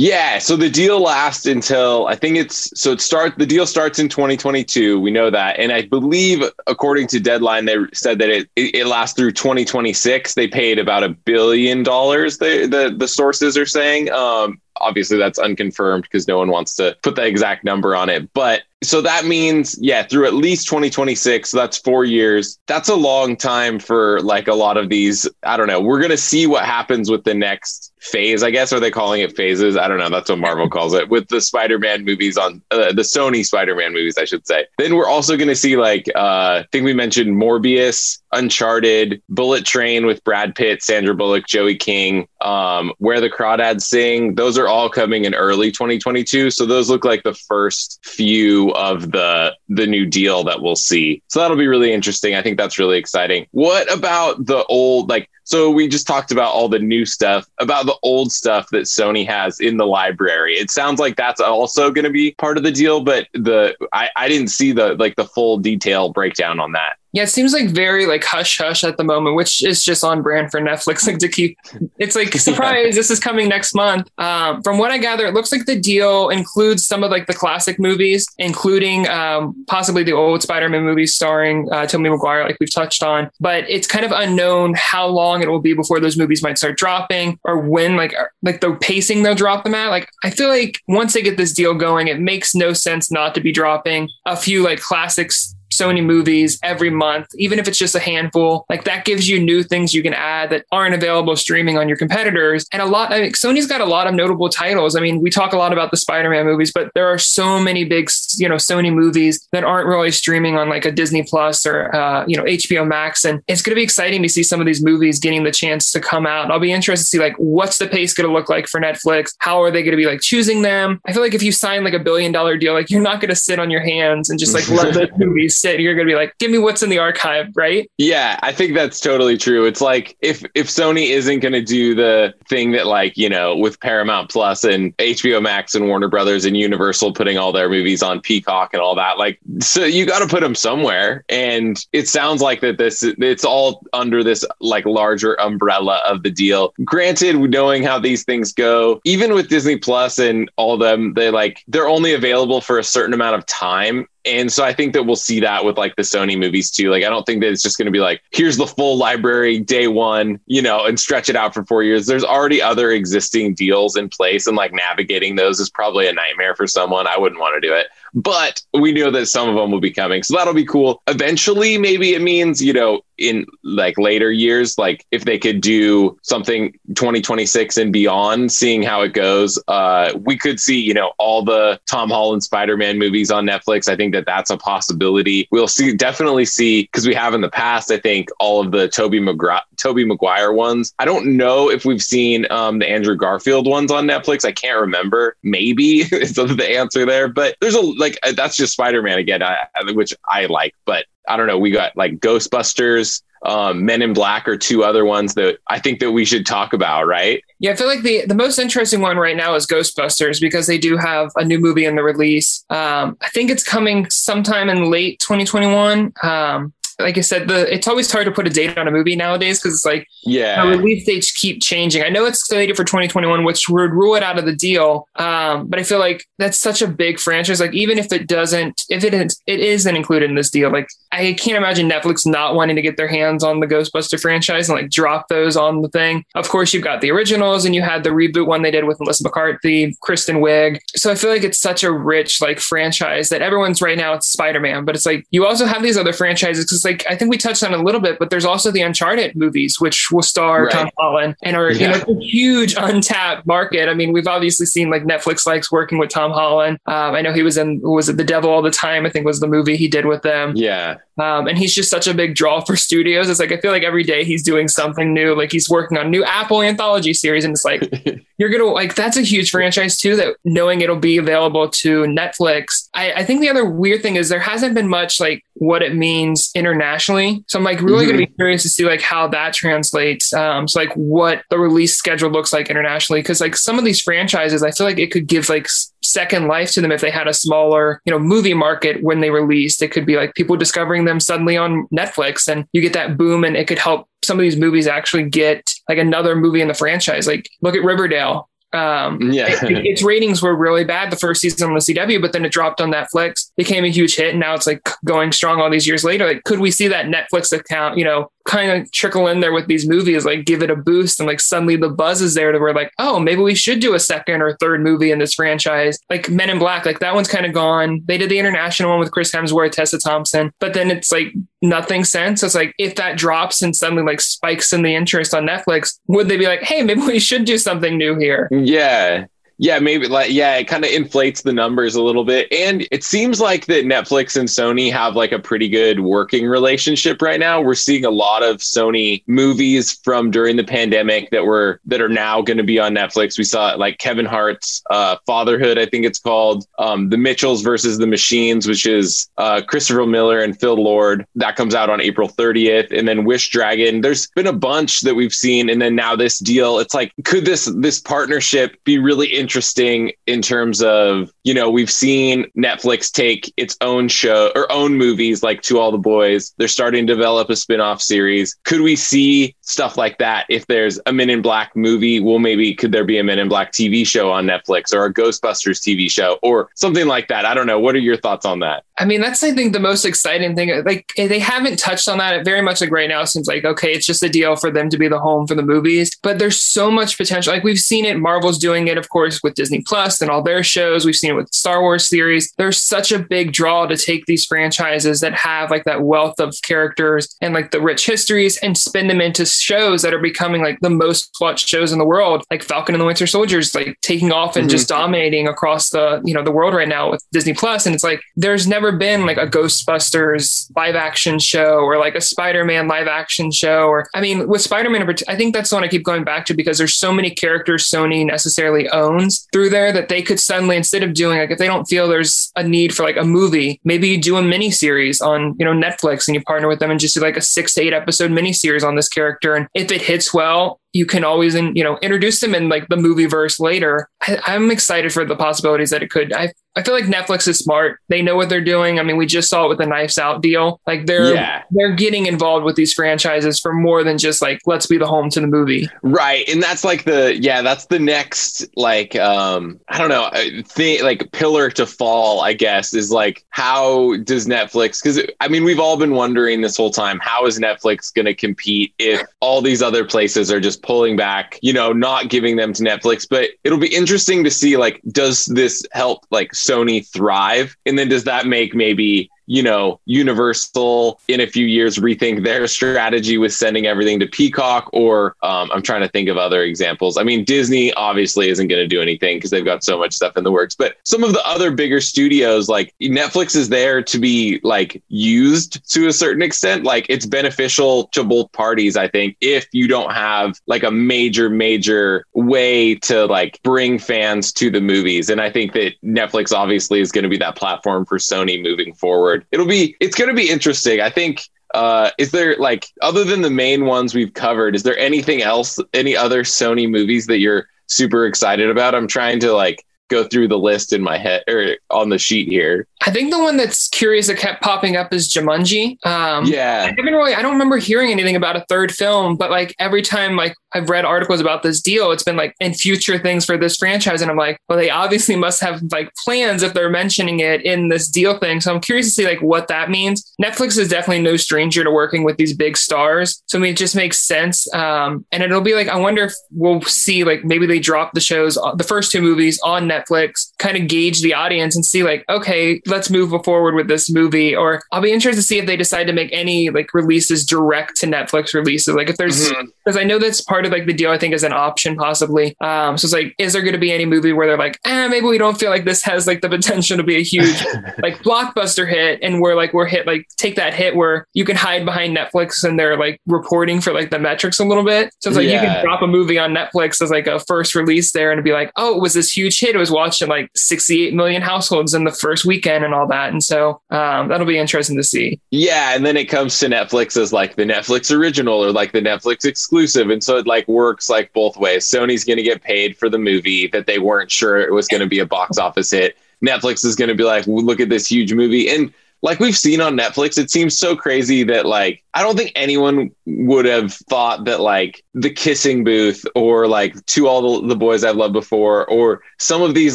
Yeah, 0.00 0.38
so 0.38 0.54
the 0.54 0.70
deal 0.70 1.00
lasts 1.00 1.44
until 1.44 2.06
I 2.06 2.14
think 2.14 2.36
it's 2.36 2.70
so 2.80 2.92
it 2.92 3.00
start 3.00 3.36
the 3.36 3.44
deal 3.44 3.66
starts 3.66 3.98
in 3.98 4.08
2022. 4.08 5.00
We 5.00 5.10
know 5.10 5.28
that, 5.28 5.58
and 5.58 5.72
I 5.72 5.86
believe 5.86 6.44
according 6.68 7.08
to 7.08 7.18
Deadline, 7.18 7.64
they 7.64 7.78
said 7.92 8.20
that 8.20 8.28
it 8.28 8.48
it, 8.54 8.86
lasts 8.86 9.16
through 9.16 9.32
2026. 9.32 10.34
They 10.34 10.46
paid 10.46 10.78
about 10.78 11.02
a 11.02 11.08
billion 11.08 11.82
dollars. 11.82 12.38
The 12.38 12.68
the 12.70 12.94
the 12.96 13.08
sources 13.08 13.58
are 13.58 13.66
saying. 13.66 14.12
Um, 14.12 14.60
obviously 14.80 15.18
that's 15.18 15.40
unconfirmed 15.40 16.04
because 16.04 16.28
no 16.28 16.38
one 16.38 16.50
wants 16.50 16.76
to 16.76 16.96
put 17.02 17.16
the 17.16 17.26
exact 17.26 17.64
number 17.64 17.96
on 17.96 18.08
it, 18.08 18.32
but 18.32 18.62
so 18.84 19.00
that 19.00 19.24
means 19.24 19.76
yeah 19.80 20.04
through 20.04 20.24
at 20.24 20.34
least 20.34 20.68
2026 20.68 21.50
so 21.50 21.56
that's 21.56 21.78
four 21.78 22.04
years 22.04 22.60
that's 22.68 22.88
a 22.88 22.94
long 22.94 23.36
time 23.36 23.80
for 23.80 24.20
like 24.20 24.46
a 24.46 24.54
lot 24.54 24.76
of 24.76 24.88
these 24.88 25.28
i 25.42 25.56
don't 25.56 25.66
know 25.66 25.80
we're 25.80 26.00
gonna 26.00 26.16
see 26.16 26.46
what 26.46 26.64
happens 26.64 27.10
with 27.10 27.24
the 27.24 27.34
next 27.34 27.87
phase 28.00 28.42
i 28.42 28.50
guess 28.50 28.72
are 28.72 28.80
they 28.80 28.90
calling 28.90 29.20
it 29.20 29.36
phases? 29.36 29.76
I 29.76 29.88
don't 29.88 29.98
know. 29.98 30.08
That's 30.08 30.30
what 30.30 30.38
marvel 30.38 30.68
calls 30.68 30.94
it. 30.94 31.08
With 31.08 31.28
the 31.28 31.40
spider-man 31.40 32.04
movies 32.04 32.36
on 32.36 32.62
uh, 32.70 32.92
the 32.92 33.02
sony 33.02 33.44
spider-man 33.44 33.92
movies 33.92 34.16
i 34.18 34.24
should 34.24 34.46
say. 34.46 34.66
Then 34.78 34.94
we're 34.96 35.08
also 35.08 35.36
gonna 35.36 35.54
see 35.54 35.76
like 35.76 36.08
uh, 36.14 36.62
i 36.62 36.66
think 36.72 36.84
we 36.84 36.94
mentioned 36.94 37.36
morbius 37.36 38.20
uncharted 38.32 39.22
bullet 39.28 39.64
train 39.64 40.06
with 40.06 40.22
brad 40.24 40.54
pitt 40.54 40.82
sandra 40.82 41.14
bullock 41.14 41.46
joey 41.46 41.76
king 41.76 42.26
um, 42.40 42.92
where 42.98 43.20
the 43.20 43.30
crawdads 43.30 43.82
sing 43.82 44.34
those 44.34 44.58
are 44.58 44.68
all 44.68 44.88
coming 44.88 45.24
in 45.24 45.34
early 45.34 45.70
2022 45.72 46.50
so 46.50 46.66
those 46.66 46.90
look 46.90 47.04
like 47.04 47.22
the 47.22 47.34
first 47.34 47.98
few 48.04 48.70
of 48.72 49.12
the 49.12 49.54
the 49.68 49.86
new 49.86 50.06
deal 50.06 50.44
that 50.44 50.60
we'll 50.60 50.76
see. 50.76 51.22
So 51.28 51.40
that'll 51.40 51.56
be 51.56 51.66
really 51.66 51.92
interesting. 51.92 52.34
I 52.34 52.42
think 52.42 52.58
that's 52.58 52.78
really 52.78 52.98
exciting. 52.98 53.46
What 53.52 53.92
about 53.92 54.44
the 54.44 54.64
old 54.64 55.08
like 55.08 55.28
so 55.44 55.70
we 55.70 55.88
just 55.88 56.06
talked 56.06 56.30
about 56.30 56.52
all 56.52 56.68
the 56.68 56.78
new 56.78 57.06
stuff, 57.06 57.46
about 57.58 57.86
the 57.86 57.96
old 58.02 58.32
stuff 58.32 58.68
that 58.70 58.82
Sony 58.82 59.26
has 59.26 59.60
in 59.60 59.78
the 59.78 59.86
library. 59.86 60.52
It 60.54 60.70
sounds 60.70 61.00
like 61.00 61.16
that's 61.16 61.40
also 61.40 61.90
going 61.90 62.04
to 62.04 62.10
be 62.10 62.32
part 62.32 62.58
of 62.58 62.64
the 62.64 62.70
deal, 62.70 63.02
but 63.02 63.28
the 63.32 63.74
I, 63.94 64.10
I 64.14 64.28
didn't 64.28 64.48
see 64.48 64.72
the 64.72 64.94
like 64.96 65.16
the 65.16 65.24
full 65.24 65.56
detail 65.56 66.10
breakdown 66.10 66.60
on 66.60 66.72
that. 66.72 66.96
Yeah, 67.12 67.22
it 67.22 67.30
seems 67.30 67.52
like 67.52 67.70
very 67.70 68.06
like 68.06 68.22
hush 68.22 68.58
hush 68.58 68.84
at 68.84 68.98
the 68.98 69.04
moment, 69.04 69.34
which 69.34 69.64
is 69.64 69.82
just 69.82 70.04
on 70.04 70.22
brand 70.22 70.50
for 70.50 70.60
Netflix. 70.60 70.98
Like 71.08 71.18
to 71.18 71.28
keep, 71.28 71.56
it's 71.98 72.14
like 72.14 72.34
surprise, 72.34 72.94
this 72.94 73.10
is 73.10 73.18
coming 73.18 73.48
next 73.48 73.74
month. 73.74 74.10
Um, 74.18 74.62
from 74.62 74.76
what 74.76 74.90
I 74.90 74.98
gather, 74.98 75.24
it 75.24 75.32
looks 75.32 75.50
like 75.50 75.64
the 75.64 75.78
deal 75.78 76.28
includes 76.28 76.86
some 76.86 77.02
of 77.02 77.10
like 77.10 77.26
the 77.26 77.32
classic 77.32 77.78
movies, 77.78 78.26
including 78.36 79.08
um, 79.08 79.64
possibly 79.68 80.02
the 80.02 80.12
old 80.12 80.42
Spider-Man 80.42 80.82
movies 80.82 81.14
starring 81.14 81.66
uh, 81.72 81.86
Tobey 81.86 82.10
Maguire, 82.10 82.44
like 82.44 82.58
we've 82.60 82.72
touched 82.72 83.02
on. 83.02 83.30
But 83.40 83.64
it's 83.70 83.86
kind 83.86 84.04
of 84.04 84.12
unknown 84.12 84.74
how 84.76 85.06
long 85.06 85.42
it 85.42 85.48
will 85.48 85.60
be 85.60 85.72
before 85.72 85.98
those 85.98 86.18
movies 86.18 86.42
might 86.42 86.58
start 86.58 86.76
dropping, 86.76 87.38
or 87.44 87.58
when 87.58 87.96
like 87.96 88.12
like 88.42 88.60
the 88.60 88.74
pacing 88.74 89.22
they'll 89.22 89.34
drop 89.34 89.64
them 89.64 89.74
at. 89.74 89.88
Like 89.88 90.10
I 90.24 90.30
feel 90.30 90.48
like 90.48 90.82
once 90.88 91.14
they 91.14 91.22
get 91.22 91.38
this 91.38 91.54
deal 91.54 91.72
going, 91.72 92.08
it 92.08 92.20
makes 92.20 92.54
no 92.54 92.74
sense 92.74 93.10
not 93.10 93.34
to 93.34 93.40
be 93.40 93.50
dropping 93.50 94.10
a 94.26 94.36
few 94.36 94.62
like 94.62 94.80
classics 94.80 95.54
Sony 95.72 96.04
movies 96.04 96.58
every 96.62 96.90
month, 96.90 97.26
even 97.36 97.58
if 97.58 97.68
it's 97.68 97.78
just 97.78 97.94
a 97.94 98.00
handful. 98.00 98.64
Like 98.68 98.84
that 98.84 99.04
gives 99.04 99.28
you 99.28 99.40
new 99.40 99.62
things 99.62 99.94
you 99.94 100.02
can 100.02 100.14
add 100.14 100.50
that 100.50 100.64
aren't 100.72 100.94
available 100.94 101.36
streaming 101.36 101.78
on 101.78 101.88
your 101.88 101.96
competitors. 101.96 102.66
And 102.72 102.82
a 102.82 102.86
lot, 102.86 103.12
I 103.12 103.20
mean, 103.20 103.32
Sony's 103.32 103.66
got 103.66 103.80
a 103.80 103.86
lot 103.86 104.06
of 104.06 104.14
notable 104.14 104.48
titles. 104.48 104.96
I 104.96 105.00
mean, 105.00 105.20
we 105.20 105.30
talk 105.30 105.52
a 105.52 105.56
lot 105.56 105.72
about 105.72 105.90
the 105.90 105.96
Spider-Man 105.96 106.46
movies, 106.46 106.72
but 106.72 106.90
there 106.94 107.06
are 107.06 107.18
so 107.18 107.60
many 107.60 107.84
big, 107.84 108.10
you 108.36 108.48
know, 108.48 108.56
Sony 108.56 108.92
movies 108.92 109.46
that 109.52 109.64
aren't 109.64 109.86
really 109.86 110.10
streaming 110.10 110.56
on 110.56 110.68
like 110.68 110.84
a 110.84 110.92
Disney 110.92 111.22
Plus 111.22 111.66
or, 111.66 111.94
uh, 111.94 112.24
you 112.26 112.36
know, 112.36 112.44
HBO 112.44 112.86
Max. 112.86 113.24
And 113.24 113.42
it's 113.46 113.62
going 113.62 113.72
to 113.72 113.76
be 113.76 113.82
exciting 113.82 114.22
to 114.22 114.28
see 114.28 114.42
some 114.42 114.60
of 114.60 114.66
these 114.66 114.82
movies 114.82 115.18
getting 115.18 115.44
the 115.44 115.52
chance 115.52 115.90
to 115.92 116.00
come 116.00 116.26
out. 116.26 116.50
I'll 116.50 116.60
be 116.60 116.72
interested 116.72 117.04
to 117.04 117.08
see 117.08 117.18
like 117.18 117.34
what's 117.36 117.78
the 117.78 117.86
pace 117.86 118.14
going 118.14 118.28
to 118.28 118.32
look 118.32 118.48
like 118.48 118.66
for 118.66 118.80
Netflix? 118.80 119.34
How 119.38 119.62
are 119.62 119.70
they 119.70 119.82
going 119.82 119.92
to 119.92 119.96
be 119.96 120.06
like 120.06 120.20
choosing 120.20 120.62
them? 120.62 121.00
I 121.06 121.12
feel 121.12 121.22
like 121.22 121.34
if 121.34 121.42
you 121.42 121.52
sign 121.52 121.84
like 121.84 121.94
a 121.94 121.98
billion 121.98 122.32
dollar 122.32 122.56
deal, 122.56 122.72
like 122.72 122.90
you're 122.90 123.00
not 123.00 123.20
going 123.20 123.30
to 123.30 123.36
sit 123.36 123.58
on 123.58 123.70
your 123.70 123.82
hands 123.82 124.30
and 124.30 124.38
just 124.38 124.54
like 124.54 124.68
let 124.70 124.94
the 124.94 125.10
movies 125.18 125.57
sit. 125.60 125.80
You're 125.80 125.94
going 125.94 126.06
to 126.06 126.10
be 126.10 126.16
like, 126.16 126.36
give 126.38 126.50
me 126.50 126.58
what's 126.58 126.82
in 126.82 126.90
the 126.90 126.98
archive, 126.98 127.48
right? 127.56 127.90
Yeah, 127.98 128.38
I 128.42 128.52
think 128.52 128.74
that's 128.74 129.00
totally 129.00 129.36
true. 129.36 129.64
It's 129.64 129.80
like 129.80 130.16
if 130.20 130.44
if 130.54 130.68
Sony 130.68 131.10
isn't 131.10 131.40
going 131.40 131.52
to 131.52 131.62
do 131.62 131.94
the 131.94 132.34
thing 132.48 132.72
that 132.72 132.86
like 132.86 133.16
you 133.16 133.28
know 133.28 133.56
with 133.56 133.80
Paramount 133.80 134.30
Plus 134.30 134.64
and 134.64 134.96
HBO 134.98 135.42
Max 135.42 135.74
and 135.74 135.88
Warner 135.88 136.08
Brothers 136.08 136.44
and 136.44 136.56
Universal 136.56 137.12
putting 137.14 137.38
all 137.38 137.52
their 137.52 137.68
movies 137.68 138.02
on 138.02 138.20
Peacock 138.20 138.70
and 138.72 138.82
all 138.82 138.94
that, 138.94 139.18
like 139.18 139.38
so 139.60 139.84
you 139.84 140.06
got 140.06 140.20
to 140.20 140.26
put 140.26 140.40
them 140.40 140.54
somewhere. 140.54 141.24
And 141.28 141.84
it 141.92 142.08
sounds 142.08 142.42
like 142.42 142.60
that 142.60 142.78
this 142.78 143.02
it's 143.02 143.44
all 143.44 143.84
under 143.92 144.22
this 144.22 144.44
like 144.60 144.86
larger 144.86 145.38
umbrella 145.40 146.00
of 146.06 146.22
the 146.22 146.30
deal. 146.30 146.72
Granted, 146.84 147.36
knowing 147.36 147.82
how 147.82 147.98
these 147.98 148.24
things 148.24 148.52
go, 148.52 149.00
even 149.04 149.34
with 149.34 149.48
Disney 149.48 149.76
Plus 149.76 150.18
and 150.18 150.50
all 150.56 150.76
them, 150.76 151.14
they 151.14 151.30
like 151.30 151.64
they're 151.68 151.88
only 151.88 152.14
available 152.14 152.60
for 152.60 152.78
a 152.78 152.84
certain 152.84 153.14
amount 153.14 153.36
of 153.36 153.46
time 153.46 154.06
and 154.28 154.52
so 154.52 154.64
I 154.64 154.72
think 154.72 154.92
that 154.92 155.04
we'll 155.04 155.16
see 155.16 155.40
that 155.40 155.64
with 155.64 155.78
like 155.78 155.96
the 155.96 156.02
Sony 156.02 156.38
movies 156.38 156.70
too. 156.70 156.90
Like 156.90 157.04
I 157.04 157.08
don't 157.08 157.24
think 157.24 157.40
that 157.40 157.50
it's 157.50 157.62
just 157.62 157.78
going 157.78 157.86
to 157.86 157.92
be 157.92 157.98
like 158.00 158.22
here's 158.30 158.56
the 158.56 158.66
full 158.66 158.96
library 158.96 159.58
day 159.58 159.88
one, 159.88 160.38
you 160.46 160.62
know, 160.62 160.84
and 160.84 161.00
stretch 161.00 161.28
it 161.28 161.36
out 161.36 161.54
for 161.54 161.64
4 161.64 161.82
years. 161.82 162.06
There's 162.06 162.24
already 162.24 162.62
other 162.62 162.90
existing 162.90 163.54
deals 163.54 163.96
in 163.96 164.08
place 164.08 164.46
and 164.46 164.56
like 164.56 164.72
navigating 164.72 165.36
those 165.36 165.58
is 165.60 165.70
probably 165.70 166.06
a 166.06 166.12
nightmare 166.12 166.54
for 166.54 166.66
someone. 166.66 167.06
I 167.06 167.18
wouldn't 167.18 167.40
want 167.40 167.60
to 167.60 167.66
do 167.66 167.74
it. 167.74 167.86
But 168.14 168.62
we 168.72 168.92
know 168.92 169.10
that 169.10 169.26
some 169.26 169.48
of 169.48 169.54
them 169.54 169.70
will 169.70 169.80
be 169.80 169.90
coming. 169.90 170.22
So 170.22 170.36
that'll 170.36 170.54
be 170.54 170.64
cool. 170.64 171.02
Eventually 171.06 171.78
maybe 171.78 172.14
it 172.14 172.22
means, 172.22 172.62
you 172.62 172.72
know, 172.72 173.02
in 173.18 173.46
like 173.62 173.98
later 173.98 174.30
years, 174.30 174.78
like 174.78 175.04
if 175.10 175.24
they 175.24 175.38
could 175.38 175.60
do 175.60 176.18
something 176.22 176.72
2026 176.94 177.76
and 177.76 177.92
beyond, 177.92 178.52
seeing 178.52 178.82
how 178.82 179.02
it 179.02 179.12
goes, 179.12 179.62
uh, 179.68 180.12
we 180.24 180.36
could 180.36 180.60
see, 180.60 180.80
you 180.80 180.94
know, 180.94 181.12
all 181.18 181.44
the 181.44 181.80
Tom 181.90 182.10
Holland 182.10 182.42
Spider-Man 182.42 182.98
movies 182.98 183.30
on 183.30 183.44
Netflix. 183.44 183.88
I 183.88 183.96
think 183.96 184.14
that 184.14 184.26
that's 184.26 184.50
a 184.50 184.56
possibility. 184.56 185.48
We'll 185.50 185.68
see, 185.68 185.94
definitely 185.94 186.44
see, 186.44 186.82
because 186.82 187.06
we 187.06 187.14
have 187.14 187.34
in 187.34 187.40
the 187.40 187.50
past, 187.50 187.90
I 187.90 187.98
think 187.98 188.28
all 188.38 188.60
of 188.60 188.70
the 188.70 188.88
Tobey 188.88 189.20
Maguire, 189.20 189.62
Tobey 189.76 190.04
Maguire 190.04 190.52
ones. 190.52 190.94
I 190.98 191.04
don't 191.04 191.36
know 191.36 191.70
if 191.70 191.84
we've 191.84 192.02
seen 192.02 192.46
um, 192.50 192.78
the 192.78 192.88
Andrew 192.88 193.16
Garfield 193.16 193.66
ones 193.66 193.90
on 193.90 194.06
Netflix. 194.06 194.44
I 194.44 194.52
can't 194.52 194.80
remember. 194.80 195.36
Maybe 195.42 196.00
is 196.12 196.34
the 196.34 196.70
answer 196.70 197.04
there, 197.04 197.28
but 197.28 197.56
there's 197.60 197.74
a 197.74 197.80
like 197.80 198.18
that's 198.34 198.56
just 198.56 198.72
Spider-Man 198.72 199.18
again, 199.18 199.42
I, 199.42 199.66
which 199.92 200.14
I 200.28 200.46
like, 200.46 200.74
but 200.84 201.06
I 201.28 201.36
don't 201.36 201.46
know. 201.46 201.58
We 201.58 201.70
got 201.70 201.96
like 201.96 202.18
Ghostbusters, 202.20 203.22
um, 203.42 203.84
Men 203.84 204.02
in 204.02 204.12
Black, 204.12 204.48
or 204.48 204.56
two 204.56 204.84
other 204.84 205.04
ones 205.04 205.34
that 205.34 205.58
I 205.68 205.78
think 205.78 206.00
that 206.00 206.12
we 206.12 206.24
should 206.24 206.46
talk 206.46 206.72
about, 206.72 207.06
right? 207.06 207.42
Yeah, 207.58 207.72
I 207.72 207.76
feel 207.76 207.86
like 207.86 208.02
the 208.02 208.26
the 208.26 208.34
most 208.34 208.58
interesting 208.58 209.00
one 209.00 209.16
right 209.16 209.36
now 209.36 209.54
is 209.54 209.66
Ghostbusters 209.66 210.40
because 210.40 210.66
they 210.66 210.78
do 210.78 210.96
have 210.96 211.30
a 211.36 211.44
new 211.44 211.58
movie 211.58 211.84
in 211.84 211.96
the 211.96 212.02
release. 212.02 212.64
Um, 212.70 213.16
I 213.20 213.28
think 213.28 213.50
it's 213.50 213.62
coming 213.62 214.08
sometime 214.10 214.68
in 214.68 214.90
late 214.90 215.20
2021. 215.20 216.12
Um, 216.22 216.72
like 217.00 217.16
I 217.16 217.20
said, 217.20 217.46
the 217.46 217.72
it's 217.72 217.86
always 217.86 218.10
hard 218.10 218.24
to 218.24 218.32
put 218.32 218.46
a 218.46 218.50
date 218.50 218.76
on 218.76 218.88
a 218.88 218.90
movie 218.90 219.14
nowadays 219.14 219.60
because 219.60 219.74
it's 219.74 219.84
like 219.84 220.08
yeah, 220.24 220.64
the 220.64 220.76
release 220.76 221.06
dates 221.06 221.30
keep 221.30 221.62
changing. 221.62 222.02
I 222.02 222.08
know 222.08 222.26
it's 222.26 222.44
slated 222.44 222.76
for 222.76 222.82
2021, 222.82 223.44
which 223.44 223.68
would 223.68 223.92
rule 223.92 224.16
it 224.16 224.24
out 224.24 224.38
of 224.38 224.46
the 224.46 224.54
deal. 224.54 225.06
Um, 225.14 225.68
but 225.68 225.78
I 225.78 225.84
feel 225.84 226.00
like 226.00 226.24
that's 226.38 226.58
such 226.58 226.82
a 226.82 226.88
big 226.88 227.20
franchise. 227.20 227.60
Like 227.60 227.72
even 227.72 227.98
if 227.98 228.12
it 228.12 228.26
doesn't, 228.26 228.82
if 228.88 229.04
it 229.04 229.14
is, 229.14 229.40
it 229.46 229.60
isn't 229.60 229.94
included 229.94 230.28
in 230.28 230.34
this 230.34 230.50
deal, 230.50 230.72
like 230.72 230.88
I 231.18 231.32
can't 231.34 231.56
imagine 231.56 231.88
Netflix 231.88 232.26
not 232.26 232.54
wanting 232.54 232.76
to 232.76 232.82
get 232.82 232.96
their 232.96 233.08
hands 233.08 233.42
on 233.42 233.60
the 233.60 233.66
Ghostbuster 233.66 234.20
franchise 234.20 234.68
and 234.68 234.78
like 234.78 234.90
drop 234.90 235.28
those 235.28 235.56
on 235.56 235.82
the 235.82 235.88
thing. 235.88 236.24
Of 236.34 236.48
course, 236.48 236.72
you've 236.72 236.84
got 236.84 237.00
the 237.00 237.10
originals 237.10 237.64
and 237.64 237.74
you 237.74 237.82
had 237.82 238.04
the 238.04 238.10
reboot 238.10 238.46
one 238.46 238.62
they 238.62 238.70
did 238.70 238.84
with 238.84 239.00
Melissa 239.00 239.24
McCarthy, 239.24 239.96
Kristen 240.00 240.36
Wiig. 240.36 240.80
So 240.96 241.10
I 241.10 241.14
feel 241.14 241.30
like 241.30 241.42
it's 241.42 241.60
such 241.60 241.82
a 241.82 241.90
rich 241.90 242.40
like 242.40 242.60
franchise 242.60 243.28
that 243.30 243.42
everyone's 243.42 243.82
right 243.82 243.98
now 243.98 244.14
it's 244.14 244.28
Spider 244.28 244.60
Man, 244.60 244.84
but 244.84 244.94
it's 244.94 245.06
like 245.06 245.26
you 245.30 245.46
also 245.46 245.66
have 245.66 245.82
these 245.82 245.96
other 245.96 246.12
franchises 246.12 246.64
because 246.64 246.84
like 246.84 247.04
I 247.10 247.16
think 247.16 247.30
we 247.30 247.38
touched 247.38 247.62
on 247.62 247.74
a 247.74 247.82
little 247.82 248.00
bit, 248.00 248.18
but 248.18 248.30
there's 248.30 248.44
also 248.44 248.70
the 248.70 248.82
Uncharted 248.82 249.34
movies, 249.36 249.80
which 249.80 250.10
will 250.10 250.22
star 250.22 250.64
right. 250.64 250.72
Tom 250.72 250.90
Holland 250.98 251.36
and 251.42 251.56
are 251.56 251.72
yeah. 251.72 251.80
you 251.80 251.88
know 251.88 252.18
a 252.18 252.24
huge 252.24 252.74
untapped 252.78 253.46
market. 253.46 253.88
I 253.88 253.94
mean, 253.94 254.12
we've 254.12 254.28
obviously 254.28 254.66
seen 254.66 254.90
like 254.90 255.04
Netflix 255.04 255.46
likes 255.46 255.72
working 255.72 255.98
with 255.98 256.10
Tom 256.10 256.30
Holland. 256.30 256.78
Um, 256.86 257.14
I 257.14 257.22
know 257.22 257.32
he 257.32 257.42
was 257.42 257.56
in 257.56 257.80
was 257.82 258.08
it 258.08 258.16
The 258.16 258.24
Devil 258.24 258.50
All 258.50 258.62
the 258.62 258.70
Time? 258.70 259.06
I 259.06 259.10
think 259.10 259.26
was 259.26 259.40
the 259.40 259.48
movie 259.48 259.76
he 259.76 259.88
did 259.88 260.06
with 260.06 260.22
them. 260.22 260.52
Yeah. 260.54 260.96
Um, 261.18 261.48
and 261.48 261.58
he's 261.58 261.74
just 261.74 261.90
such 261.90 262.06
a 262.06 262.14
big 262.14 262.34
draw 262.34 262.60
for 262.60 262.76
studios. 262.76 263.28
It's 263.28 263.40
like 263.40 263.52
I 263.52 263.60
feel 263.60 263.72
like 263.72 263.82
every 263.82 264.04
day 264.04 264.24
he's 264.24 264.42
doing 264.42 264.68
something 264.68 265.12
new. 265.12 265.34
Like 265.34 265.50
he's 265.50 265.68
working 265.68 265.98
on 265.98 266.10
new 266.10 266.24
Apple 266.24 266.62
anthology 266.62 267.12
series, 267.12 267.44
and 267.44 267.52
it's 267.52 267.64
like 267.64 267.82
you're 268.38 268.50
gonna 268.50 268.64
like 268.64 268.94
that's 268.94 269.16
a 269.16 269.22
huge 269.22 269.50
franchise 269.50 269.96
too. 269.96 270.16
That 270.16 270.36
knowing 270.44 270.80
it'll 270.80 270.96
be 270.96 271.16
available 271.16 271.68
to 271.68 272.04
Netflix. 272.04 272.88
I, 272.94 273.12
I 273.12 273.24
think 273.24 273.40
the 273.40 273.48
other 273.48 273.68
weird 273.68 274.00
thing 274.00 274.16
is 274.16 274.28
there 274.28 274.38
hasn't 274.38 274.74
been 274.74 274.88
much 274.88 275.20
like 275.20 275.44
what 275.54 275.82
it 275.82 275.96
means 275.96 276.50
internationally. 276.54 277.44
So 277.48 277.58
I'm 277.58 277.64
like 277.64 277.80
really 277.80 278.04
mm-hmm. 278.04 278.10
gonna 278.10 278.18
be 278.18 278.26
mm-hmm. 278.26 278.36
curious 278.36 278.62
to 278.62 278.68
see 278.68 278.84
like 278.84 279.00
how 279.00 279.26
that 279.28 279.54
translates. 279.54 280.32
Um, 280.32 280.68
so 280.68 280.78
like 280.78 280.92
what 280.94 281.42
the 281.50 281.58
release 281.58 281.96
schedule 281.96 282.30
looks 282.30 282.52
like 282.52 282.70
internationally, 282.70 283.20
because 283.20 283.40
like 283.40 283.56
some 283.56 283.78
of 283.78 283.84
these 283.84 284.00
franchises, 284.00 284.62
I 284.62 284.70
feel 284.70 284.86
like 284.86 284.98
it 284.98 285.10
could 285.10 285.26
give 285.26 285.48
like 285.48 285.66
second 286.02 286.46
life 286.46 286.70
to 286.72 286.80
them 286.80 286.92
if 286.92 287.00
they 287.00 287.10
had 287.10 287.28
a 287.28 287.34
smaller, 287.34 288.00
you 288.04 288.12
know, 288.12 288.18
movie 288.18 288.54
market 288.54 289.02
when 289.02 289.20
they 289.20 289.30
released. 289.30 289.82
It 289.82 289.90
could 289.90 290.06
be 290.06 290.16
like 290.16 290.34
people 290.34 290.56
discovering 290.56 291.04
them 291.04 291.20
suddenly 291.20 291.56
on 291.56 291.86
Netflix 291.88 292.48
and 292.48 292.66
you 292.72 292.80
get 292.80 292.92
that 292.92 293.16
boom 293.18 293.44
and 293.44 293.56
it 293.56 293.66
could 293.66 293.78
help 293.78 294.07
some 294.22 294.38
of 294.38 294.42
these 294.42 294.56
movies 294.56 294.86
actually 294.86 295.28
get 295.28 295.72
like 295.88 295.98
another 295.98 296.36
movie 296.36 296.60
in 296.60 296.68
the 296.68 296.74
franchise. 296.74 297.26
Like 297.26 297.48
look 297.62 297.74
at 297.74 297.82
Riverdale. 297.82 298.48
Um, 298.72 299.32
yeah, 299.32 299.46
it, 299.48 299.86
its 299.86 300.02
ratings 300.02 300.42
were 300.42 300.54
really 300.54 300.84
bad 300.84 301.10
the 301.10 301.16
first 301.16 301.40
season 301.40 301.68
on 301.68 301.74
the 301.74 301.80
CW, 301.80 302.20
but 302.20 302.32
then 302.32 302.44
it 302.44 302.52
dropped 302.52 302.80
on 302.80 302.90
Netflix, 302.90 303.47
became 303.58 303.84
a 303.84 303.88
huge 303.88 304.14
hit, 304.14 304.30
and 304.30 304.40
now 304.40 304.54
it's 304.54 304.68
like 304.68 304.80
going 305.04 305.32
strong 305.32 305.60
all 305.60 305.68
these 305.68 305.86
years 305.86 306.04
later. 306.04 306.24
Like, 306.24 306.44
could 306.44 306.60
we 306.60 306.70
see 306.70 306.86
that 306.86 307.06
Netflix 307.06 307.52
account, 307.52 307.98
you 307.98 308.04
know, 308.04 308.30
kind 308.46 308.70
of 308.70 308.90
trickle 308.92 309.26
in 309.26 309.40
there 309.40 309.52
with 309.52 309.66
these 309.66 309.86
movies, 309.86 310.24
like 310.24 310.46
give 310.46 310.62
it 310.62 310.70
a 310.70 310.76
boost, 310.76 311.18
and 311.18 311.26
like 311.26 311.40
suddenly 311.40 311.74
the 311.74 311.88
buzz 311.88 312.22
is 312.22 312.34
there 312.34 312.52
to 312.52 312.58
where 312.60 312.72
like, 312.72 312.92
oh, 313.00 313.18
maybe 313.18 313.42
we 313.42 313.56
should 313.56 313.80
do 313.80 313.94
a 313.94 313.98
second 313.98 314.42
or 314.42 314.56
third 314.56 314.80
movie 314.80 315.10
in 315.10 315.18
this 315.18 315.34
franchise, 315.34 315.98
like 316.08 316.30
Men 316.30 316.50
in 316.50 316.60
Black, 316.60 316.86
like 316.86 317.00
that 317.00 317.16
one's 317.16 317.26
kind 317.26 317.44
of 317.44 317.52
gone. 317.52 318.00
They 318.06 318.16
did 318.16 318.30
the 318.30 318.38
international 318.38 318.90
one 318.90 319.00
with 319.00 319.10
Chris 319.10 319.32
Hemsworth, 319.32 319.72
Tessa 319.72 319.98
Thompson, 319.98 320.52
but 320.60 320.72
then 320.72 320.92
it's 320.92 321.10
like 321.10 321.34
nothing 321.60 322.04
since. 322.04 322.44
It's 322.44 322.54
like 322.54 322.72
if 322.78 322.94
that 322.94 323.18
drops 323.18 323.60
and 323.60 323.74
suddenly 323.74 324.04
like 324.04 324.20
spikes 324.20 324.72
in 324.72 324.82
the 324.82 324.94
interest 324.94 325.34
on 325.34 325.44
Netflix, 325.44 325.98
would 326.06 326.28
they 326.28 326.36
be 326.36 326.46
like, 326.46 326.62
hey, 326.62 326.82
maybe 326.84 327.00
we 327.00 327.18
should 327.18 327.44
do 327.44 327.58
something 327.58 327.98
new 327.98 328.16
here? 328.16 328.48
Yeah. 328.52 329.26
Yeah, 329.60 329.80
maybe 329.80 330.06
like 330.06 330.30
yeah, 330.30 330.54
it 330.54 330.68
kind 330.68 330.84
of 330.84 330.90
inflates 330.92 331.42
the 331.42 331.52
numbers 331.52 331.96
a 331.96 332.02
little 332.02 332.24
bit. 332.24 332.46
And 332.52 332.86
it 332.92 333.02
seems 333.02 333.40
like 333.40 333.66
that 333.66 333.84
Netflix 333.84 334.36
and 334.36 334.48
Sony 334.48 334.92
have 334.92 335.16
like 335.16 335.32
a 335.32 335.38
pretty 335.40 335.68
good 335.68 335.98
working 335.98 336.46
relationship 336.46 337.20
right 337.20 337.40
now. 337.40 337.60
We're 337.60 337.74
seeing 337.74 338.04
a 338.04 338.10
lot 338.10 338.44
of 338.44 338.58
Sony 338.58 339.24
movies 339.26 339.98
from 340.04 340.30
during 340.30 340.54
the 340.56 340.62
pandemic 340.62 341.30
that 341.32 341.44
were 341.44 341.80
that 341.86 342.00
are 342.00 342.08
now 342.08 342.40
going 342.40 342.58
to 342.58 342.62
be 342.62 342.78
on 342.78 342.94
Netflix. 342.94 343.36
We 343.36 343.42
saw 343.42 343.74
like 343.74 343.98
Kevin 343.98 344.26
Hart's 344.26 344.80
uh, 344.90 345.16
Fatherhood, 345.26 345.76
I 345.76 345.86
think 345.86 346.06
it's 346.06 346.20
called, 346.20 346.64
um, 346.78 347.08
The 347.08 347.18
Mitchells 347.18 347.62
versus 347.62 347.98
the 347.98 348.06
Machines, 348.06 348.68
which 348.68 348.86
is 348.86 349.28
uh, 349.38 349.62
Christopher 349.66 350.06
Miller 350.06 350.38
and 350.38 350.58
Phil 350.58 350.76
Lord. 350.76 351.26
That 351.34 351.56
comes 351.56 351.74
out 351.74 351.90
on 351.90 352.00
April 352.00 352.28
30th, 352.28 352.96
and 352.96 353.08
then 353.08 353.24
Wish 353.24 353.50
Dragon. 353.50 354.02
There's 354.02 354.28
been 354.28 354.46
a 354.46 354.52
bunch 354.52 355.00
that 355.00 355.16
we've 355.16 355.34
seen, 355.34 355.68
and 355.68 355.82
then 355.82 355.96
now 355.96 356.14
this 356.14 356.38
deal. 356.38 356.78
It's 356.78 356.94
like, 356.94 357.12
could 357.24 357.44
this 357.44 357.64
this 357.78 358.00
partnership 358.00 358.76
be 358.84 358.98
really 358.98 359.26
interesting? 359.26 359.47
Interesting 359.48 360.12
in 360.26 360.42
terms 360.42 360.82
of, 360.82 361.32
you 361.42 361.54
know, 361.54 361.70
we've 361.70 361.90
seen 361.90 362.44
Netflix 362.54 363.10
take 363.10 363.50
its 363.56 363.78
own 363.80 364.06
show 364.06 364.52
or 364.54 364.70
own 364.70 364.98
movies 364.98 365.42
like 365.42 365.62
To 365.62 365.78
All 365.78 365.90
the 365.90 365.96
Boys. 365.96 366.52
They're 366.58 366.68
starting 366.68 367.06
to 367.06 367.14
develop 367.14 367.48
a 367.48 367.56
spin 367.56 367.80
off 367.80 368.02
series. 368.02 368.54
Could 368.64 368.82
we 368.82 368.94
see 368.94 369.56
stuff 369.62 369.96
like 369.96 370.18
that 370.18 370.44
if 370.50 370.66
there's 370.66 371.00
a 371.06 371.14
Men 371.14 371.30
in 371.30 371.40
Black 371.40 371.74
movie? 371.74 372.20
Well, 372.20 372.38
maybe 372.38 372.74
could 372.74 372.92
there 372.92 373.06
be 373.06 373.16
a 373.16 373.24
Men 373.24 373.38
in 373.38 373.48
Black 373.48 373.72
TV 373.72 374.06
show 374.06 374.30
on 374.30 374.44
Netflix 374.44 374.92
or 374.92 375.06
a 375.06 375.14
Ghostbusters 375.14 375.80
TV 375.80 376.10
show 376.10 376.38
or 376.42 376.68
something 376.74 377.06
like 377.06 377.28
that? 377.28 377.46
I 377.46 377.54
don't 377.54 377.66
know. 377.66 377.80
What 377.80 377.94
are 377.94 378.00
your 378.00 378.18
thoughts 378.18 378.44
on 378.44 378.58
that? 378.58 378.84
I 378.98 379.04
mean, 379.04 379.20
that's 379.20 379.42
I 379.42 379.52
think 379.52 379.72
the 379.72 379.80
most 379.80 380.04
exciting 380.04 380.56
thing. 380.56 380.84
Like 380.84 381.10
they 381.16 381.38
haven't 381.38 381.78
touched 381.78 382.08
on 382.08 382.18
that. 382.18 382.34
It 382.34 382.44
very 382.44 382.60
much 382.60 382.80
like 382.80 382.90
right 382.90 383.08
now 383.08 383.22
it 383.22 383.28
seems 383.28 383.46
like 383.46 383.64
okay, 383.64 383.92
it's 383.92 384.06
just 384.06 384.22
a 384.22 384.28
deal 384.28 384.56
for 384.56 384.70
them 384.70 384.90
to 384.90 384.98
be 384.98 385.08
the 385.08 385.20
home 385.20 385.46
for 385.46 385.54
the 385.54 385.62
movies. 385.62 386.10
But 386.22 386.38
there's 386.38 386.60
so 386.60 386.90
much 386.90 387.16
potential. 387.16 387.52
Like 387.52 387.62
we've 387.62 387.78
seen 387.78 388.04
it. 388.04 388.18
Marvel's 388.18 388.58
doing 388.58 388.88
it, 388.88 388.98
of 388.98 389.08
course, 389.08 389.37
with 389.42 389.54
Disney 389.54 389.82
Plus 389.82 390.20
and 390.20 390.30
all 390.30 390.42
their 390.42 390.62
shows. 390.62 391.04
We've 391.04 391.14
seen 391.14 391.30
it 391.30 391.34
with 391.34 391.52
Star 391.52 391.80
Wars 391.80 392.08
series. 392.08 392.52
There's 392.56 392.82
such 392.82 393.12
a 393.12 393.18
big 393.18 393.52
draw 393.52 393.86
to 393.86 393.96
take 393.96 394.26
these 394.26 394.46
franchises 394.46 395.20
that 395.20 395.34
have 395.34 395.70
like 395.70 395.84
that 395.84 396.02
wealth 396.02 396.38
of 396.38 396.54
characters 396.62 397.36
and 397.40 397.54
like 397.54 397.70
the 397.70 397.80
rich 397.80 398.06
histories 398.06 398.56
and 398.58 398.76
spin 398.76 399.08
them 399.08 399.20
into 399.20 399.46
shows 399.46 400.02
that 400.02 400.14
are 400.14 400.18
becoming 400.18 400.62
like 400.62 400.80
the 400.80 400.90
most 400.90 401.36
watched 401.40 401.68
shows 401.68 401.92
in 401.92 401.98
the 401.98 402.04
world, 402.04 402.44
like 402.50 402.62
Falcon 402.62 402.94
and 402.94 403.02
the 403.02 403.06
Winter 403.06 403.26
Soldiers, 403.26 403.74
like 403.74 403.98
taking 404.02 404.32
off 404.32 404.56
and 404.56 404.64
mm-hmm. 404.64 404.70
just 404.70 404.88
dominating 404.88 405.48
across 405.48 405.90
the 405.90 406.20
you 406.24 406.34
know 406.34 406.42
the 406.42 406.52
world 406.52 406.74
right 406.74 406.88
now 406.88 407.10
with 407.10 407.24
Disney 407.32 407.54
Plus. 407.54 407.86
And 407.86 407.94
it's 407.94 408.04
like 408.04 408.20
there's 408.36 408.66
never 408.66 408.92
been 408.92 409.26
like 409.26 409.36
a 409.36 409.46
Ghostbusters 409.46 410.70
live 410.76 410.94
action 410.94 411.38
show 411.38 411.80
or 411.80 411.98
like 411.98 412.14
a 412.14 412.20
Spider 412.20 412.64
Man 412.64 412.88
live 412.88 413.06
action 413.06 413.50
show. 413.50 413.88
Or, 413.88 414.08
I 414.14 414.20
mean, 414.20 414.48
with 414.48 414.60
Spider 414.60 414.90
Man, 414.90 415.08
I 415.28 415.36
think 415.36 415.54
that's 415.54 415.70
the 415.70 415.76
one 415.76 415.84
I 415.84 415.88
keep 415.88 416.04
going 416.04 416.24
back 416.24 416.46
to 416.46 416.54
because 416.54 416.78
there's 416.78 416.94
so 416.94 417.12
many 417.12 417.30
characters 417.30 417.88
Sony 417.88 418.24
necessarily 418.24 418.88
owns 418.90 419.27
through 419.52 419.70
there 419.70 419.92
that 419.92 420.08
they 420.08 420.22
could 420.22 420.40
suddenly, 420.40 420.76
instead 420.76 421.02
of 421.02 421.14
doing 421.14 421.38
like, 421.38 421.50
if 421.50 421.58
they 421.58 421.66
don't 421.66 421.86
feel 421.86 422.08
there's 422.08 422.52
a 422.56 422.62
need 422.62 422.94
for 422.94 423.02
like 423.02 423.16
a 423.16 423.24
movie, 423.24 423.80
maybe 423.84 424.08
you 424.08 424.20
do 424.20 424.36
a 424.36 424.42
mini 424.42 424.70
series 424.70 425.20
on, 425.20 425.54
you 425.58 425.64
know, 425.64 425.72
Netflix 425.72 426.26
and 426.26 426.34
you 426.34 426.42
partner 426.42 426.68
with 426.68 426.78
them 426.78 426.90
and 426.90 427.00
just 427.00 427.14
do 427.14 427.20
like 427.20 427.36
a 427.36 427.40
six 427.42 427.74
to 427.74 427.82
eight 427.82 427.92
episode 427.92 428.30
mini 428.30 428.52
series 428.52 428.84
on 428.84 428.96
this 428.96 429.08
character. 429.08 429.54
And 429.54 429.68
if 429.74 429.90
it 429.92 430.02
hits 430.02 430.32
well, 430.32 430.80
you 430.92 431.04
can 431.04 431.24
always 431.24 431.54
in, 431.54 431.74
you 431.76 431.84
know 431.84 431.98
introduce 431.98 432.40
them 432.40 432.54
in 432.54 432.68
like 432.68 432.88
the 432.88 432.96
movie 432.96 433.26
verse 433.26 433.60
later. 433.60 434.08
I, 434.22 434.54
am 434.54 434.70
excited 434.70 435.12
for 435.12 435.24
the 435.24 435.36
possibilities 435.36 435.90
that 435.90 436.02
it 436.02 436.10
could 436.10 436.32
I, 436.32 436.52
I 436.76 436.82
feel 436.82 436.94
like 436.94 437.04
netflix 437.04 437.48
is 437.48 437.58
smart. 437.58 438.00
They 438.08 438.22
know 438.22 438.36
what 438.36 438.48
they're 438.48 438.64
doing. 438.64 438.98
I 438.98 439.02
mean 439.02 439.16
we 439.16 439.26
just 439.26 439.50
saw 439.50 439.66
it 439.66 439.68
with 439.68 439.78
the 439.78 439.86
knives 439.86 440.18
out 440.18 440.40
deal. 440.42 440.80
Like 440.86 441.06
they're 441.06 441.34
yeah. 441.34 441.62
they're 441.72 441.94
getting 441.94 442.26
involved 442.26 442.64
with 442.64 442.76
these 442.76 442.94
franchises 442.94 443.60
for 443.60 443.72
more 443.72 444.02
than 444.02 444.18
just 444.18 444.40
like 444.40 444.60
let's 444.66 444.86
be 444.86 444.96
the 444.96 445.06
home 445.06 445.28
to 445.30 445.40
the 445.40 445.46
movie. 445.46 445.88
Right. 446.02 446.48
And 446.48 446.62
that's 446.62 446.84
like 446.84 447.04
the 447.04 447.36
yeah 447.38 447.62
that's 447.62 447.86
the 447.86 447.98
next 447.98 448.66
like 448.76 449.16
um 449.16 449.78
i 449.88 449.98
don't 449.98 450.08
know 450.08 450.24
uh, 450.24 450.62
thing 450.64 451.02
like 451.02 451.30
pillar 451.32 451.70
to 451.70 451.86
fall 451.86 452.40
i 452.40 452.52
guess 452.52 452.94
is 452.94 453.10
like 453.10 453.44
how 453.50 454.16
does 454.18 454.46
netflix 454.46 455.02
because 455.02 455.20
i 455.40 455.48
mean 455.48 455.64
we've 455.64 455.80
all 455.80 455.96
been 455.96 456.14
wondering 456.14 456.60
this 456.60 456.76
whole 456.76 456.90
time 456.90 457.18
how 457.20 457.46
is 457.46 457.58
netflix 457.58 458.12
going 458.12 458.26
to 458.26 458.34
compete 458.34 458.94
if 458.98 459.22
all 459.40 459.60
these 459.60 459.82
other 459.82 460.04
places 460.04 460.50
are 460.50 460.60
just 460.60 460.77
just 460.77 460.77
pulling 460.78 461.16
back, 461.16 461.58
you 461.62 461.72
know, 461.72 461.92
not 461.92 462.28
giving 462.28 462.56
them 462.56 462.72
to 462.72 462.82
Netflix. 462.82 463.26
But 463.28 463.50
it'll 463.64 463.78
be 463.78 463.94
interesting 463.94 464.44
to 464.44 464.50
see 464.50 464.76
like, 464.76 465.00
does 465.10 465.46
this 465.46 465.84
help 465.92 466.24
like 466.30 466.52
Sony 466.52 467.06
thrive? 467.06 467.76
And 467.86 467.98
then 467.98 468.08
does 468.08 468.24
that 468.24 468.46
make 468.46 468.74
maybe 468.74 469.30
you 469.48 469.62
know, 469.62 469.98
Universal 470.04 471.20
in 471.26 471.40
a 471.40 471.46
few 471.46 471.66
years 471.66 471.96
rethink 471.96 472.44
their 472.44 472.66
strategy 472.66 473.38
with 473.38 473.52
sending 473.52 473.86
everything 473.86 474.20
to 474.20 474.26
Peacock, 474.26 474.90
or 474.92 475.36
um, 475.42 475.70
I'm 475.72 475.82
trying 475.82 476.02
to 476.02 476.08
think 476.08 476.28
of 476.28 476.36
other 476.36 476.62
examples. 476.62 477.16
I 477.16 477.22
mean, 477.22 477.44
Disney 477.44 477.92
obviously 477.94 478.50
isn't 478.50 478.68
going 478.68 478.80
to 478.80 478.86
do 478.86 479.00
anything 479.00 479.38
because 479.38 479.50
they've 479.50 479.64
got 479.64 479.82
so 479.82 479.98
much 479.98 480.14
stuff 480.14 480.36
in 480.36 480.44
the 480.44 480.52
works, 480.52 480.74
but 480.74 480.96
some 481.04 481.24
of 481.24 481.32
the 481.32 481.44
other 481.46 481.70
bigger 481.70 482.00
studios, 482.00 482.68
like 482.68 482.94
Netflix, 483.00 483.56
is 483.56 483.70
there 483.70 484.02
to 484.02 484.18
be 484.18 484.60
like 484.62 485.02
used 485.08 485.90
to 485.92 486.06
a 486.06 486.12
certain 486.12 486.42
extent. 486.42 486.84
Like 486.84 487.06
it's 487.08 487.24
beneficial 487.24 488.08
to 488.08 488.22
both 488.24 488.52
parties, 488.52 488.98
I 488.98 489.08
think, 489.08 489.38
if 489.40 489.66
you 489.72 489.88
don't 489.88 490.12
have 490.12 490.60
like 490.66 490.82
a 490.82 490.90
major, 490.90 491.48
major 491.48 492.26
way 492.34 492.96
to 492.96 493.24
like 493.24 493.58
bring 493.62 493.98
fans 493.98 494.52
to 494.52 494.70
the 494.70 494.82
movies. 494.82 495.30
And 495.30 495.40
I 495.40 495.50
think 495.50 495.72
that 495.72 495.94
Netflix 496.04 496.54
obviously 496.54 497.00
is 497.00 497.10
going 497.12 497.22
to 497.22 497.30
be 497.30 497.38
that 497.38 497.56
platform 497.56 498.04
for 498.04 498.18
Sony 498.18 498.62
moving 498.62 498.92
forward. 498.92 499.37
It'll 499.50 499.66
be, 499.66 499.96
it's 500.00 500.16
going 500.16 500.28
to 500.28 500.36
be 500.36 500.48
interesting. 500.48 501.00
I 501.00 501.10
think 501.10 501.48
uh, 501.74 502.10
is 502.18 502.30
there 502.30 502.56
like 502.56 502.86
other 503.02 503.24
than 503.24 503.42
the 503.42 503.50
main 503.50 503.84
ones 503.84 504.14
we've 504.14 504.32
covered 504.32 504.74
is 504.74 504.84
there 504.84 504.96
anything 504.96 505.42
else 505.42 505.78
any 505.92 506.16
other 506.16 506.42
sony 506.42 506.88
movies 506.88 507.26
that 507.26 507.40
you're 507.40 507.68
super 507.88 508.24
excited 508.24 508.70
about 508.70 508.94
i'm 508.94 509.06
trying 509.06 509.38
to 509.38 509.52
like 509.52 509.84
go 510.08 510.24
through 510.24 510.48
the 510.48 510.58
list 510.58 510.92
in 510.92 511.02
my 511.02 511.18
head 511.18 511.44
or 511.48 511.76
on 511.90 512.08
the 512.08 512.18
sheet 512.18 512.48
here. 512.48 512.86
I 513.06 513.10
think 513.10 513.30
the 513.30 513.38
one 513.38 513.56
that's 513.56 513.88
curious 513.88 514.26
that 514.26 514.38
kept 514.38 514.62
popping 514.62 514.96
up 514.96 515.12
is 515.12 515.32
Jumanji. 515.32 516.04
Um, 516.04 516.46
yeah, 516.46 516.84
I 516.84 516.88
haven't 516.88 517.04
really. 517.04 517.34
I 517.34 517.42
don't 517.42 517.52
remember 517.52 517.76
hearing 517.76 518.10
anything 518.10 518.36
about 518.36 518.56
a 518.56 518.64
third 518.68 518.92
film, 518.92 519.36
but 519.36 519.50
like 519.50 519.74
every 519.78 520.02
time 520.02 520.36
like 520.36 520.54
I've 520.72 520.90
read 520.90 521.04
articles 521.04 521.40
about 521.40 521.62
this 521.62 521.80
deal, 521.80 522.10
it's 522.10 522.22
been 522.22 522.36
like 522.36 522.54
in 522.60 522.74
future 522.74 523.18
things 523.18 523.44
for 523.44 523.56
this 523.56 523.76
franchise, 523.76 524.22
and 524.22 524.30
I'm 524.30 524.36
like, 524.36 524.60
well, 524.68 524.78
they 524.78 524.90
obviously 524.90 525.36
must 525.36 525.60
have 525.60 525.80
like 525.92 526.12
plans 526.24 526.62
if 526.62 526.74
they're 526.74 526.90
mentioning 526.90 527.40
it 527.40 527.62
in 527.64 527.88
this 527.88 528.08
deal 528.08 528.38
thing. 528.38 528.60
So 528.60 528.74
I'm 528.74 528.80
curious 528.80 529.06
to 529.06 529.12
see 529.12 529.26
like 529.26 529.42
what 529.42 529.68
that 529.68 529.90
means. 529.90 530.34
Netflix 530.42 530.78
is 530.78 530.88
definitely 530.88 531.22
no 531.22 531.36
stranger 531.36 531.84
to 531.84 531.90
working 531.90 532.24
with 532.24 532.36
these 532.36 532.54
big 532.54 532.76
stars, 532.76 533.42
so 533.46 533.58
I 533.58 533.60
mean, 533.60 533.72
it 533.72 533.76
just 533.76 533.96
makes 533.96 534.18
sense. 534.20 534.72
Um, 534.74 535.24
and 535.32 535.42
it'll 535.42 535.60
be 535.60 535.74
like 535.74 535.88
I 535.88 535.96
wonder 535.96 536.24
if 536.24 536.34
we'll 536.50 536.82
see 536.82 537.24
like 537.24 537.44
maybe 537.44 537.66
they 537.66 537.78
drop 537.78 538.12
the 538.14 538.20
shows, 538.20 538.58
the 538.76 538.84
first 538.84 539.12
two 539.12 539.22
movies 539.22 539.60
on 539.62 539.86
Netflix 539.88 540.08
Netflix, 540.08 540.52
kind 540.58 540.76
of 540.76 540.88
gauge 540.88 541.22
the 541.22 541.34
audience 541.34 541.74
and 541.74 541.84
see 541.84 542.02
like, 542.02 542.24
okay, 542.28 542.80
let's 542.88 543.10
move 543.10 543.32
forward 543.44 543.74
with 543.74 543.88
this 543.88 544.10
movie. 544.10 544.54
Or 544.54 544.82
I'll 544.92 545.02
be 545.02 545.12
interested 545.12 545.40
to 545.40 545.46
see 545.46 545.58
if 545.58 545.66
they 545.66 545.76
decide 545.76 546.04
to 546.04 546.12
make 546.12 546.30
any 546.32 546.70
like 546.70 546.92
releases 546.94 547.44
direct 547.44 547.96
to 548.00 548.06
Netflix 548.06 548.54
releases. 548.54 548.94
Like 548.94 549.08
if 549.08 549.16
there's 549.16 549.48
because 549.48 549.64
mm-hmm. 549.86 549.98
I 549.98 550.04
know 550.04 550.18
that's 550.18 550.40
part 550.40 550.66
of 550.66 550.72
like 550.72 550.86
the 550.86 550.92
deal. 550.92 551.10
I 551.10 551.18
think 551.18 551.34
is 551.34 551.44
an 551.44 551.52
option 551.52 551.96
possibly. 551.96 552.56
Um, 552.60 552.98
so 552.98 553.06
it's 553.06 553.12
like, 553.12 553.34
is 553.38 553.52
there 553.52 553.62
going 553.62 553.72
to 553.72 553.78
be 553.78 553.92
any 553.92 554.04
movie 554.04 554.32
where 554.32 554.46
they're 554.46 554.58
like, 554.58 554.78
eh, 554.84 555.08
maybe 555.08 555.26
we 555.26 555.38
don't 555.38 555.58
feel 555.58 555.70
like 555.70 555.84
this 555.84 556.02
has 556.02 556.26
like 556.26 556.40
the 556.40 556.48
potential 556.48 556.96
to 556.96 557.02
be 557.02 557.16
a 557.16 557.22
huge 557.22 557.64
like 557.98 558.18
blockbuster 558.22 558.88
hit, 558.88 559.20
and 559.22 559.40
we're 559.40 559.54
like 559.54 559.72
we're 559.72 559.86
hit 559.86 560.06
like 560.06 560.26
take 560.36 560.56
that 560.56 560.74
hit 560.74 560.96
where 560.96 561.26
you 561.34 561.44
can 561.44 561.56
hide 561.56 561.84
behind 561.84 562.16
Netflix 562.16 562.64
and 562.64 562.78
they're 562.78 562.98
like 562.98 563.20
reporting 563.26 563.80
for 563.80 563.92
like 563.92 564.10
the 564.10 564.18
metrics 564.18 564.58
a 564.58 564.64
little 564.64 564.84
bit. 564.84 565.12
So 565.20 565.30
it's 565.30 565.36
like 565.36 565.46
yeah. 565.46 565.62
you 565.62 565.68
can 565.68 565.84
drop 565.84 566.02
a 566.02 566.06
movie 566.06 566.38
on 566.38 566.54
Netflix 566.54 567.00
as 567.02 567.10
like 567.10 567.26
a 567.26 567.40
first 567.40 567.74
release 567.74 568.12
there 568.12 568.32
and 568.32 568.42
be 568.44 568.52
like, 568.52 568.70
oh, 568.76 568.96
it 568.96 569.00
was 569.00 569.14
this 569.14 569.36
huge 569.36 569.58
hit. 569.58 569.74
It 569.74 569.78
was 569.78 569.90
watched 569.90 570.22
in 570.22 570.28
like 570.28 570.50
68 570.56 571.14
million 571.14 571.42
households 571.42 571.94
in 571.94 572.04
the 572.04 572.12
first 572.12 572.44
weekend 572.44 572.77
and 572.82 572.94
all 572.94 573.06
that. 573.08 573.30
And 573.30 573.42
so 573.42 573.80
um, 573.90 574.28
that'll 574.28 574.46
be 574.46 574.58
interesting 574.58 574.96
to 574.96 575.02
see. 575.02 575.40
Yeah. 575.50 575.94
And 575.94 576.04
then 576.04 576.16
it 576.16 576.26
comes 576.26 576.58
to 576.60 576.66
Netflix 576.66 577.16
as 577.16 577.32
like 577.32 577.56
the 577.56 577.64
Netflix 577.64 578.14
original 578.14 578.64
or 578.64 578.72
like 578.72 578.92
the 578.92 579.00
Netflix 579.00 579.44
exclusive. 579.44 580.10
And 580.10 580.22
so 580.22 580.36
it 580.36 580.46
like 580.46 580.66
works 580.68 581.08
like 581.08 581.32
both 581.32 581.56
ways. 581.56 581.86
Sony's 581.86 582.24
going 582.24 582.36
to 582.36 582.42
get 582.42 582.62
paid 582.62 582.96
for 582.96 583.08
the 583.08 583.18
movie 583.18 583.66
that 583.68 583.86
they 583.86 583.98
weren't 583.98 584.30
sure 584.30 584.58
it 584.58 584.72
was 584.72 584.88
going 584.88 585.00
to 585.00 585.06
be 585.06 585.18
a 585.18 585.26
box 585.26 585.58
office 585.58 585.90
hit. 585.90 586.16
Netflix 586.44 586.84
is 586.84 586.94
going 586.94 587.08
to 587.08 587.14
be 587.14 587.24
like, 587.24 587.46
look 587.46 587.80
at 587.80 587.88
this 587.88 588.10
huge 588.10 588.32
movie. 588.32 588.68
And 588.68 588.92
like 589.22 589.40
we've 589.40 589.56
seen 589.56 589.80
on 589.80 589.96
Netflix, 589.96 590.38
it 590.38 590.50
seems 590.50 590.78
so 590.78 590.94
crazy 590.94 591.42
that 591.44 591.66
like 591.66 592.04
I 592.14 592.22
don't 592.22 592.36
think 592.36 592.52
anyone 592.54 593.10
would 593.26 593.64
have 593.64 593.92
thought 593.92 594.44
that 594.44 594.60
like 594.60 595.02
the 595.14 595.30
kissing 595.30 595.82
booth 595.84 596.24
or 596.34 596.66
like 596.68 597.04
to 597.06 597.26
all 597.26 597.60
the, 597.60 597.68
the 597.68 597.76
boys 597.76 598.04
I've 598.04 598.16
loved 598.16 598.32
before 598.32 598.86
or 598.86 599.22
some 599.38 599.62
of 599.62 599.74
these 599.74 599.94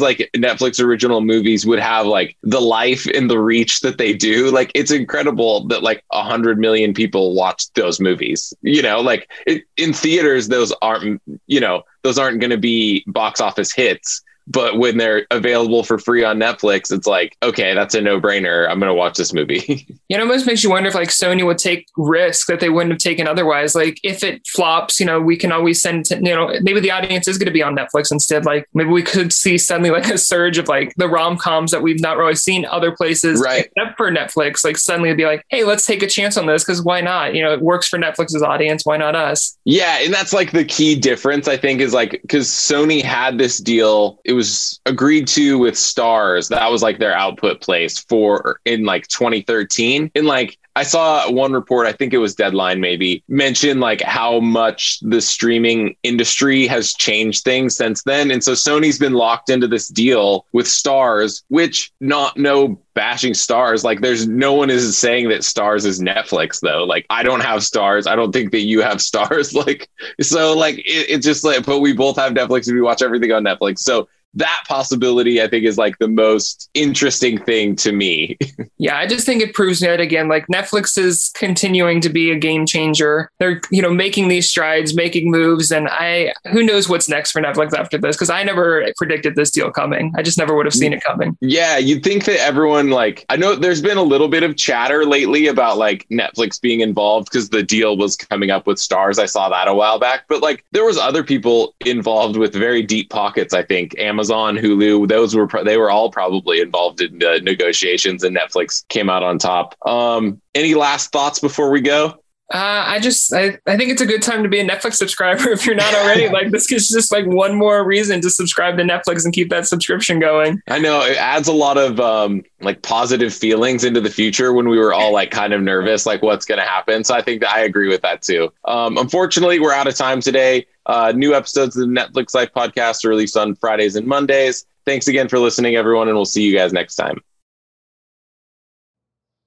like 0.00 0.30
Netflix 0.36 0.82
original 0.82 1.20
movies 1.20 1.66
would 1.66 1.78
have 1.78 2.06
like 2.06 2.36
the 2.42 2.60
life 2.60 3.06
and 3.06 3.30
the 3.30 3.38
reach 3.38 3.80
that 3.80 3.98
they 3.98 4.12
do. 4.12 4.50
Like 4.50 4.70
it's 4.74 4.90
incredible 4.90 5.66
that 5.68 5.82
like 5.82 6.04
a 6.12 6.22
hundred 6.22 6.58
million 6.58 6.92
people 6.92 7.34
watch 7.34 7.72
those 7.72 8.00
movies. 8.00 8.52
You 8.62 8.82
know, 8.82 9.00
like 9.00 9.30
it, 9.46 9.64
in 9.76 9.92
theaters, 9.92 10.48
those 10.48 10.72
aren't 10.82 11.22
you 11.46 11.60
know 11.60 11.82
those 12.02 12.18
aren't 12.18 12.40
going 12.40 12.50
to 12.50 12.58
be 12.58 13.04
box 13.06 13.40
office 13.40 13.72
hits 13.72 14.22
but 14.46 14.78
when 14.78 14.98
they're 14.98 15.26
available 15.30 15.82
for 15.82 15.98
free 15.98 16.24
on 16.24 16.38
Netflix, 16.38 16.92
it's 16.92 17.06
like, 17.06 17.36
okay, 17.42 17.74
that's 17.74 17.94
a 17.94 18.00
no 18.00 18.20
brainer. 18.20 18.68
I'm 18.68 18.78
going 18.78 18.90
to 18.90 18.94
watch 18.94 19.16
this 19.16 19.32
movie. 19.32 19.86
you 20.08 20.16
know, 20.16 20.24
it 20.24 20.28
almost 20.28 20.46
makes 20.46 20.62
you 20.62 20.70
wonder 20.70 20.88
if 20.88 20.94
like 20.94 21.08
Sony 21.08 21.44
would 21.44 21.58
take 21.58 21.86
risk 21.96 22.46
that 22.48 22.60
they 22.60 22.68
wouldn't 22.68 22.92
have 22.92 23.00
taken 23.00 23.26
otherwise. 23.26 23.74
Like 23.74 23.98
if 24.02 24.22
it 24.22 24.46
flops, 24.46 25.00
you 25.00 25.06
know, 25.06 25.20
we 25.20 25.36
can 25.36 25.50
always 25.50 25.80
send, 25.80 26.04
to, 26.06 26.16
you 26.16 26.34
know, 26.34 26.54
maybe 26.60 26.80
the 26.80 26.90
audience 26.90 27.26
is 27.26 27.38
going 27.38 27.46
to 27.46 27.52
be 27.52 27.62
on 27.62 27.74
Netflix 27.74 28.12
instead. 28.12 28.44
Like 28.44 28.68
maybe 28.74 28.90
we 28.90 29.02
could 29.02 29.32
see 29.32 29.56
suddenly 29.56 29.90
like 29.90 30.08
a 30.08 30.18
surge 30.18 30.58
of 30.58 30.68
like 30.68 30.94
the 30.96 31.08
rom 31.08 31.38
coms 31.38 31.70
that 31.70 31.82
we've 31.82 32.00
not 32.00 32.18
really 32.18 32.34
seen 32.34 32.66
other 32.66 32.92
places 32.92 33.40
right. 33.40 33.70
except 33.76 33.96
for 33.96 34.10
Netflix. 34.10 34.64
Like 34.64 34.76
suddenly 34.76 35.08
it'd 35.08 35.16
be 35.16 35.24
like, 35.24 35.44
hey, 35.48 35.64
let's 35.64 35.86
take 35.86 36.02
a 36.02 36.06
chance 36.06 36.36
on 36.36 36.46
this 36.46 36.64
because 36.64 36.82
why 36.82 37.00
not? 37.00 37.34
You 37.34 37.42
know, 37.42 37.52
it 37.52 37.62
works 37.62 37.88
for 37.88 37.98
Netflix's 37.98 38.42
audience. 38.42 38.84
Why 38.84 38.98
not 38.98 39.16
us? 39.16 39.56
Yeah. 39.64 40.00
And 40.00 40.12
that's 40.12 40.34
like 40.34 40.52
the 40.52 40.64
key 40.64 40.94
difference, 40.94 41.48
I 41.48 41.56
think, 41.56 41.80
is 41.80 41.94
like 41.94 42.20
because 42.22 42.48
Sony 42.48 43.02
had 43.02 43.38
this 43.38 43.58
deal. 43.58 44.20
It 44.24 44.33
was 44.34 44.80
agreed 44.86 45.26
to 45.28 45.58
with 45.58 45.74
Starz. 45.74 46.48
That 46.48 46.70
was 46.70 46.82
like 46.82 46.98
their 46.98 47.14
output 47.14 47.60
place 47.60 47.98
for 47.98 48.60
in 48.64 48.84
like 48.84 49.08
2013. 49.08 50.10
And 50.14 50.26
like 50.26 50.58
I 50.76 50.82
saw 50.82 51.30
one 51.30 51.52
report, 51.52 51.86
I 51.86 51.92
think 51.92 52.12
it 52.12 52.18
was 52.18 52.34
Deadline 52.34 52.80
maybe, 52.80 53.22
mention 53.28 53.78
like 53.78 54.00
how 54.00 54.40
much 54.40 54.98
the 55.02 55.20
streaming 55.20 55.96
industry 56.02 56.66
has 56.66 56.94
changed 56.94 57.44
things 57.44 57.76
since 57.76 58.02
then. 58.02 58.32
And 58.32 58.42
so 58.42 58.52
Sony's 58.52 58.98
been 58.98 59.12
locked 59.12 59.50
into 59.50 59.68
this 59.68 59.86
deal 59.86 60.46
with 60.52 60.66
Starz, 60.66 61.44
which 61.46 61.92
not 62.00 62.36
no 62.36 62.80
bashing 62.94 63.34
Starz. 63.34 63.84
Like 63.84 64.00
there's 64.00 64.26
no 64.26 64.52
one 64.54 64.68
is 64.68 64.98
saying 64.98 65.28
that 65.28 65.42
Starz 65.42 65.86
is 65.86 66.00
Netflix 66.00 66.58
though. 66.60 66.82
Like 66.82 67.06
I 67.08 67.22
don't 67.22 67.42
have 67.42 67.60
Starz. 67.60 68.08
I 68.08 68.16
don't 68.16 68.32
think 68.32 68.50
that 68.50 68.62
you 68.62 68.82
have 68.82 68.98
Starz. 68.98 69.54
Like 69.64 69.88
so 70.20 70.56
like 70.56 70.78
it, 70.78 71.06
it's 71.08 71.24
just 71.24 71.44
like 71.44 71.64
but 71.64 71.78
we 71.78 71.92
both 71.92 72.16
have 72.16 72.32
Netflix 72.32 72.66
and 72.66 72.74
we 72.74 72.82
watch 72.82 73.02
everything 73.02 73.30
on 73.32 73.44
Netflix. 73.44 73.78
So 73.78 74.08
that 74.36 74.62
possibility 74.66 75.40
I 75.40 75.48
think 75.48 75.64
is 75.64 75.78
like 75.78 75.98
the 75.98 76.08
most 76.08 76.68
interesting 76.74 77.38
thing 77.38 77.76
to 77.76 77.92
me. 77.92 78.36
yeah, 78.78 78.98
I 78.98 79.06
just 79.06 79.26
think 79.26 79.42
it 79.42 79.54
proves 79.54 79.80
that 79.80 80.00
again, 80.00 80.28
like 80.28 80.46
Netflix 80.48 80.98
is 80.98 81.30
continuing 81.34 82.00
to 82.00 82.08
be 82.08 82.30
a 82.30 82.38
game 82.38 82.66
changer. 82.66 83.30
They're, 83.38 83.60
you 83.70 83.80
know, 83.80 83.92
making 83.92 84.28
these 84.28 84.48
strides, 84.48 84.94
making 84.94 85.30
moves, 85.30 85.70
and 85.70 85.88
I 85.88 86.32
who 86.50 86.64
knows 86.64 86.88
what's 86.88 87.08
next 87.08 87.32
for 87.32 87.40
Netflix 87.40 87.72
after 87.72 87.98
this 87.98 88.16
because 88.16 88.30
I 88.30 88.42
never 88.42 88.86
predicted 88.96 89.36
this 89.36 89.50
deal 89.50 89.70
coming. 89.70 90.12
I 90.16 90.22
just 90.22 90.38
never 90.38 90.54
would 90.54 90.66
have 90.66 90.74
seen 90.74 90.92
it 90.92 91.02
coming. 91.02 91.36
Yeah, 91.40 91.78
you'd 91.78 92.02
think 92.02 92.24
that 92.24 92.40
everyone 92.40 92.90
like 92.90 93.24
I 93.28 93.36
know 93.36 93.54
there's 93.54 93.82
been 93.82 93.98
a 93.98 94.02
little 94.02 94.28
bit 94.28 94.42
of 94.42 94.56
chatter 94.56 95.04
lately 95.04 95.46
about 95.46 95.78
like 95.78 96.06
Netflix 96.10 96.60
being 96.60 96.80
involved 96.80 97.30
because 97.30 97.50
the 97.50 97.62
deal 97.62 97.96
was 97.96 98.16
coming 98.16 98.50
up 98.50 98.66
with 98.66 98.78
Starz. 98.78 99.18
I 99.18 99.26
saw 99.26 99.48
that 99.48 99.68
a 99.68 99.74
while 99.74 99.98
back, 99.98 100.24
but 100.28 100.42
like 100.42 100.64
there 100.72 100.84
was 100.84 100.98
other 100.98 101.22
people 101.22 101.74
involved 101.84 102.36
with 102.36 102.52
very 102.52 102.82
deep 102.82 103.10
pockets, 103.10 103.54
I 103.54 103.62
think. 103.62 103.98
Amazon 103.98 104.23
Amazon, 104.24 104.56
Hulu, 104.56 105.06
those 105.06 105.34
were 105.34 105.46
they 105.64 105.76
were 105.76 105.90
all 105.90 106.10
probably 106.10 106.60
involved 106.60 107.02
in 107.02 107.18
the 107.18 107.40
negotiations, 107.42 108.24
and 108.24 108.34
Netflix 108.34 108.86
came 108.88 109.10
out 109.10 109.22
on 109.22 109.38
top. 109.38 109.74
Um, 109.86 110.40
any 110.54 110.74
last 110.74 111.12
thoughts 111.12 111.40
before 111.40 111.70
we 111.70 111.82
go? 111.82 112.23
Uh, 112.54 112.84
I 112.86 113.00
just 113.00 113.34
I, 113.34 113.58
I 113.66 113.76
think 113.76 113.90
it's 113.90 114.00
a 114.00 114.06
good 114.06 114.22
time 114.22 114.44
to 114.44 114.48
be 114.48 114.60
a 114.60 114.64
Netflix 114.64 114.94
subscriber 114.94 115.48
if 115.50 115.66
you're 115.66 115.74
not 115.74 115.92
already. 115.92 116.28
like 116.32 116.52
this 116.52 116.70
is 116.70 116.88
just 116.88 117.10
like 117.10 117.26
one 117.26 117.56
more 117.56 117.84
reason 117.84 118.20
to 118.20 118.30
subscribe 118.30 118.76
to 118.78 118.84
Netflix 118.84 119.24
and 119.24 119.34
keep 119.34 119.50
that 119.50 119.66
subscription 119.66 120.20
going. 120.20 120.62
I 120.68 120.78
know 120.78 121.00
it 121.00 121.16
adds 121.16 121.48
a 121.48 121.52
lot 121.52 121.78
of 121.78 121.98
um, 121.98 122.44
like 122.60 122.82
positive 122.82 123.34
feelings 123.34 123.82
into 123.82 124.00
the 124.00 124.08
future 124.08 124.52
when 124.52 124.68
we 124.68 124.78
were 124.78 124.94
all 124.94 125.12
like 125.12 125.32
kind 125.32 125.52
of 125.52 125.62
nervous, 125.62 126.06
like 126.06 126.22
what's 126.22 126.46
going 126.46 126.60
to 126.60 126.64
happen. 126.64 127.02
So 127.02 127.16
I 127.16 127.22
think 127.22 127.40
that 127.40 127.50
I 127.50 127.60
agree 127.62 127.88
with 127.88 128.02
that 128.02 128.22
too. 128.22 128.52
Um, 128.66 128.98
unfortunately, 128.98 129.58
we're 129.58 129.74
out 129.74 129.88
of 129.88 129.96
time 129.96 130.20
today. 130.20 130.64
Uh, 130.86 131.12
new 131.12 131.34
episodes 131.34 131.76
of 131.76 131.88
the 131.88 131.92
Netflix 131.92 132.36
Life 132.36 132.52
podcast 132.54 133.04
are 133.04 133.08
released 133.08 133.36
on 133.36 133.56
Fridays 133.56 133.96
and 133.96 134.06
Mondays. 134.06 134.64
Thanks 134.84 135.08
again 135.08 135.26
for 135.26 135.40
listening, 135.40 135.74
everyone, 135.74 136.06
and 136.06 136.16
we'll 136.16 136.24
see 136.24 136.42
you 136.42 136.56
guys 136.56 136.72
next 136.72 136.94
time. 136.94 137.20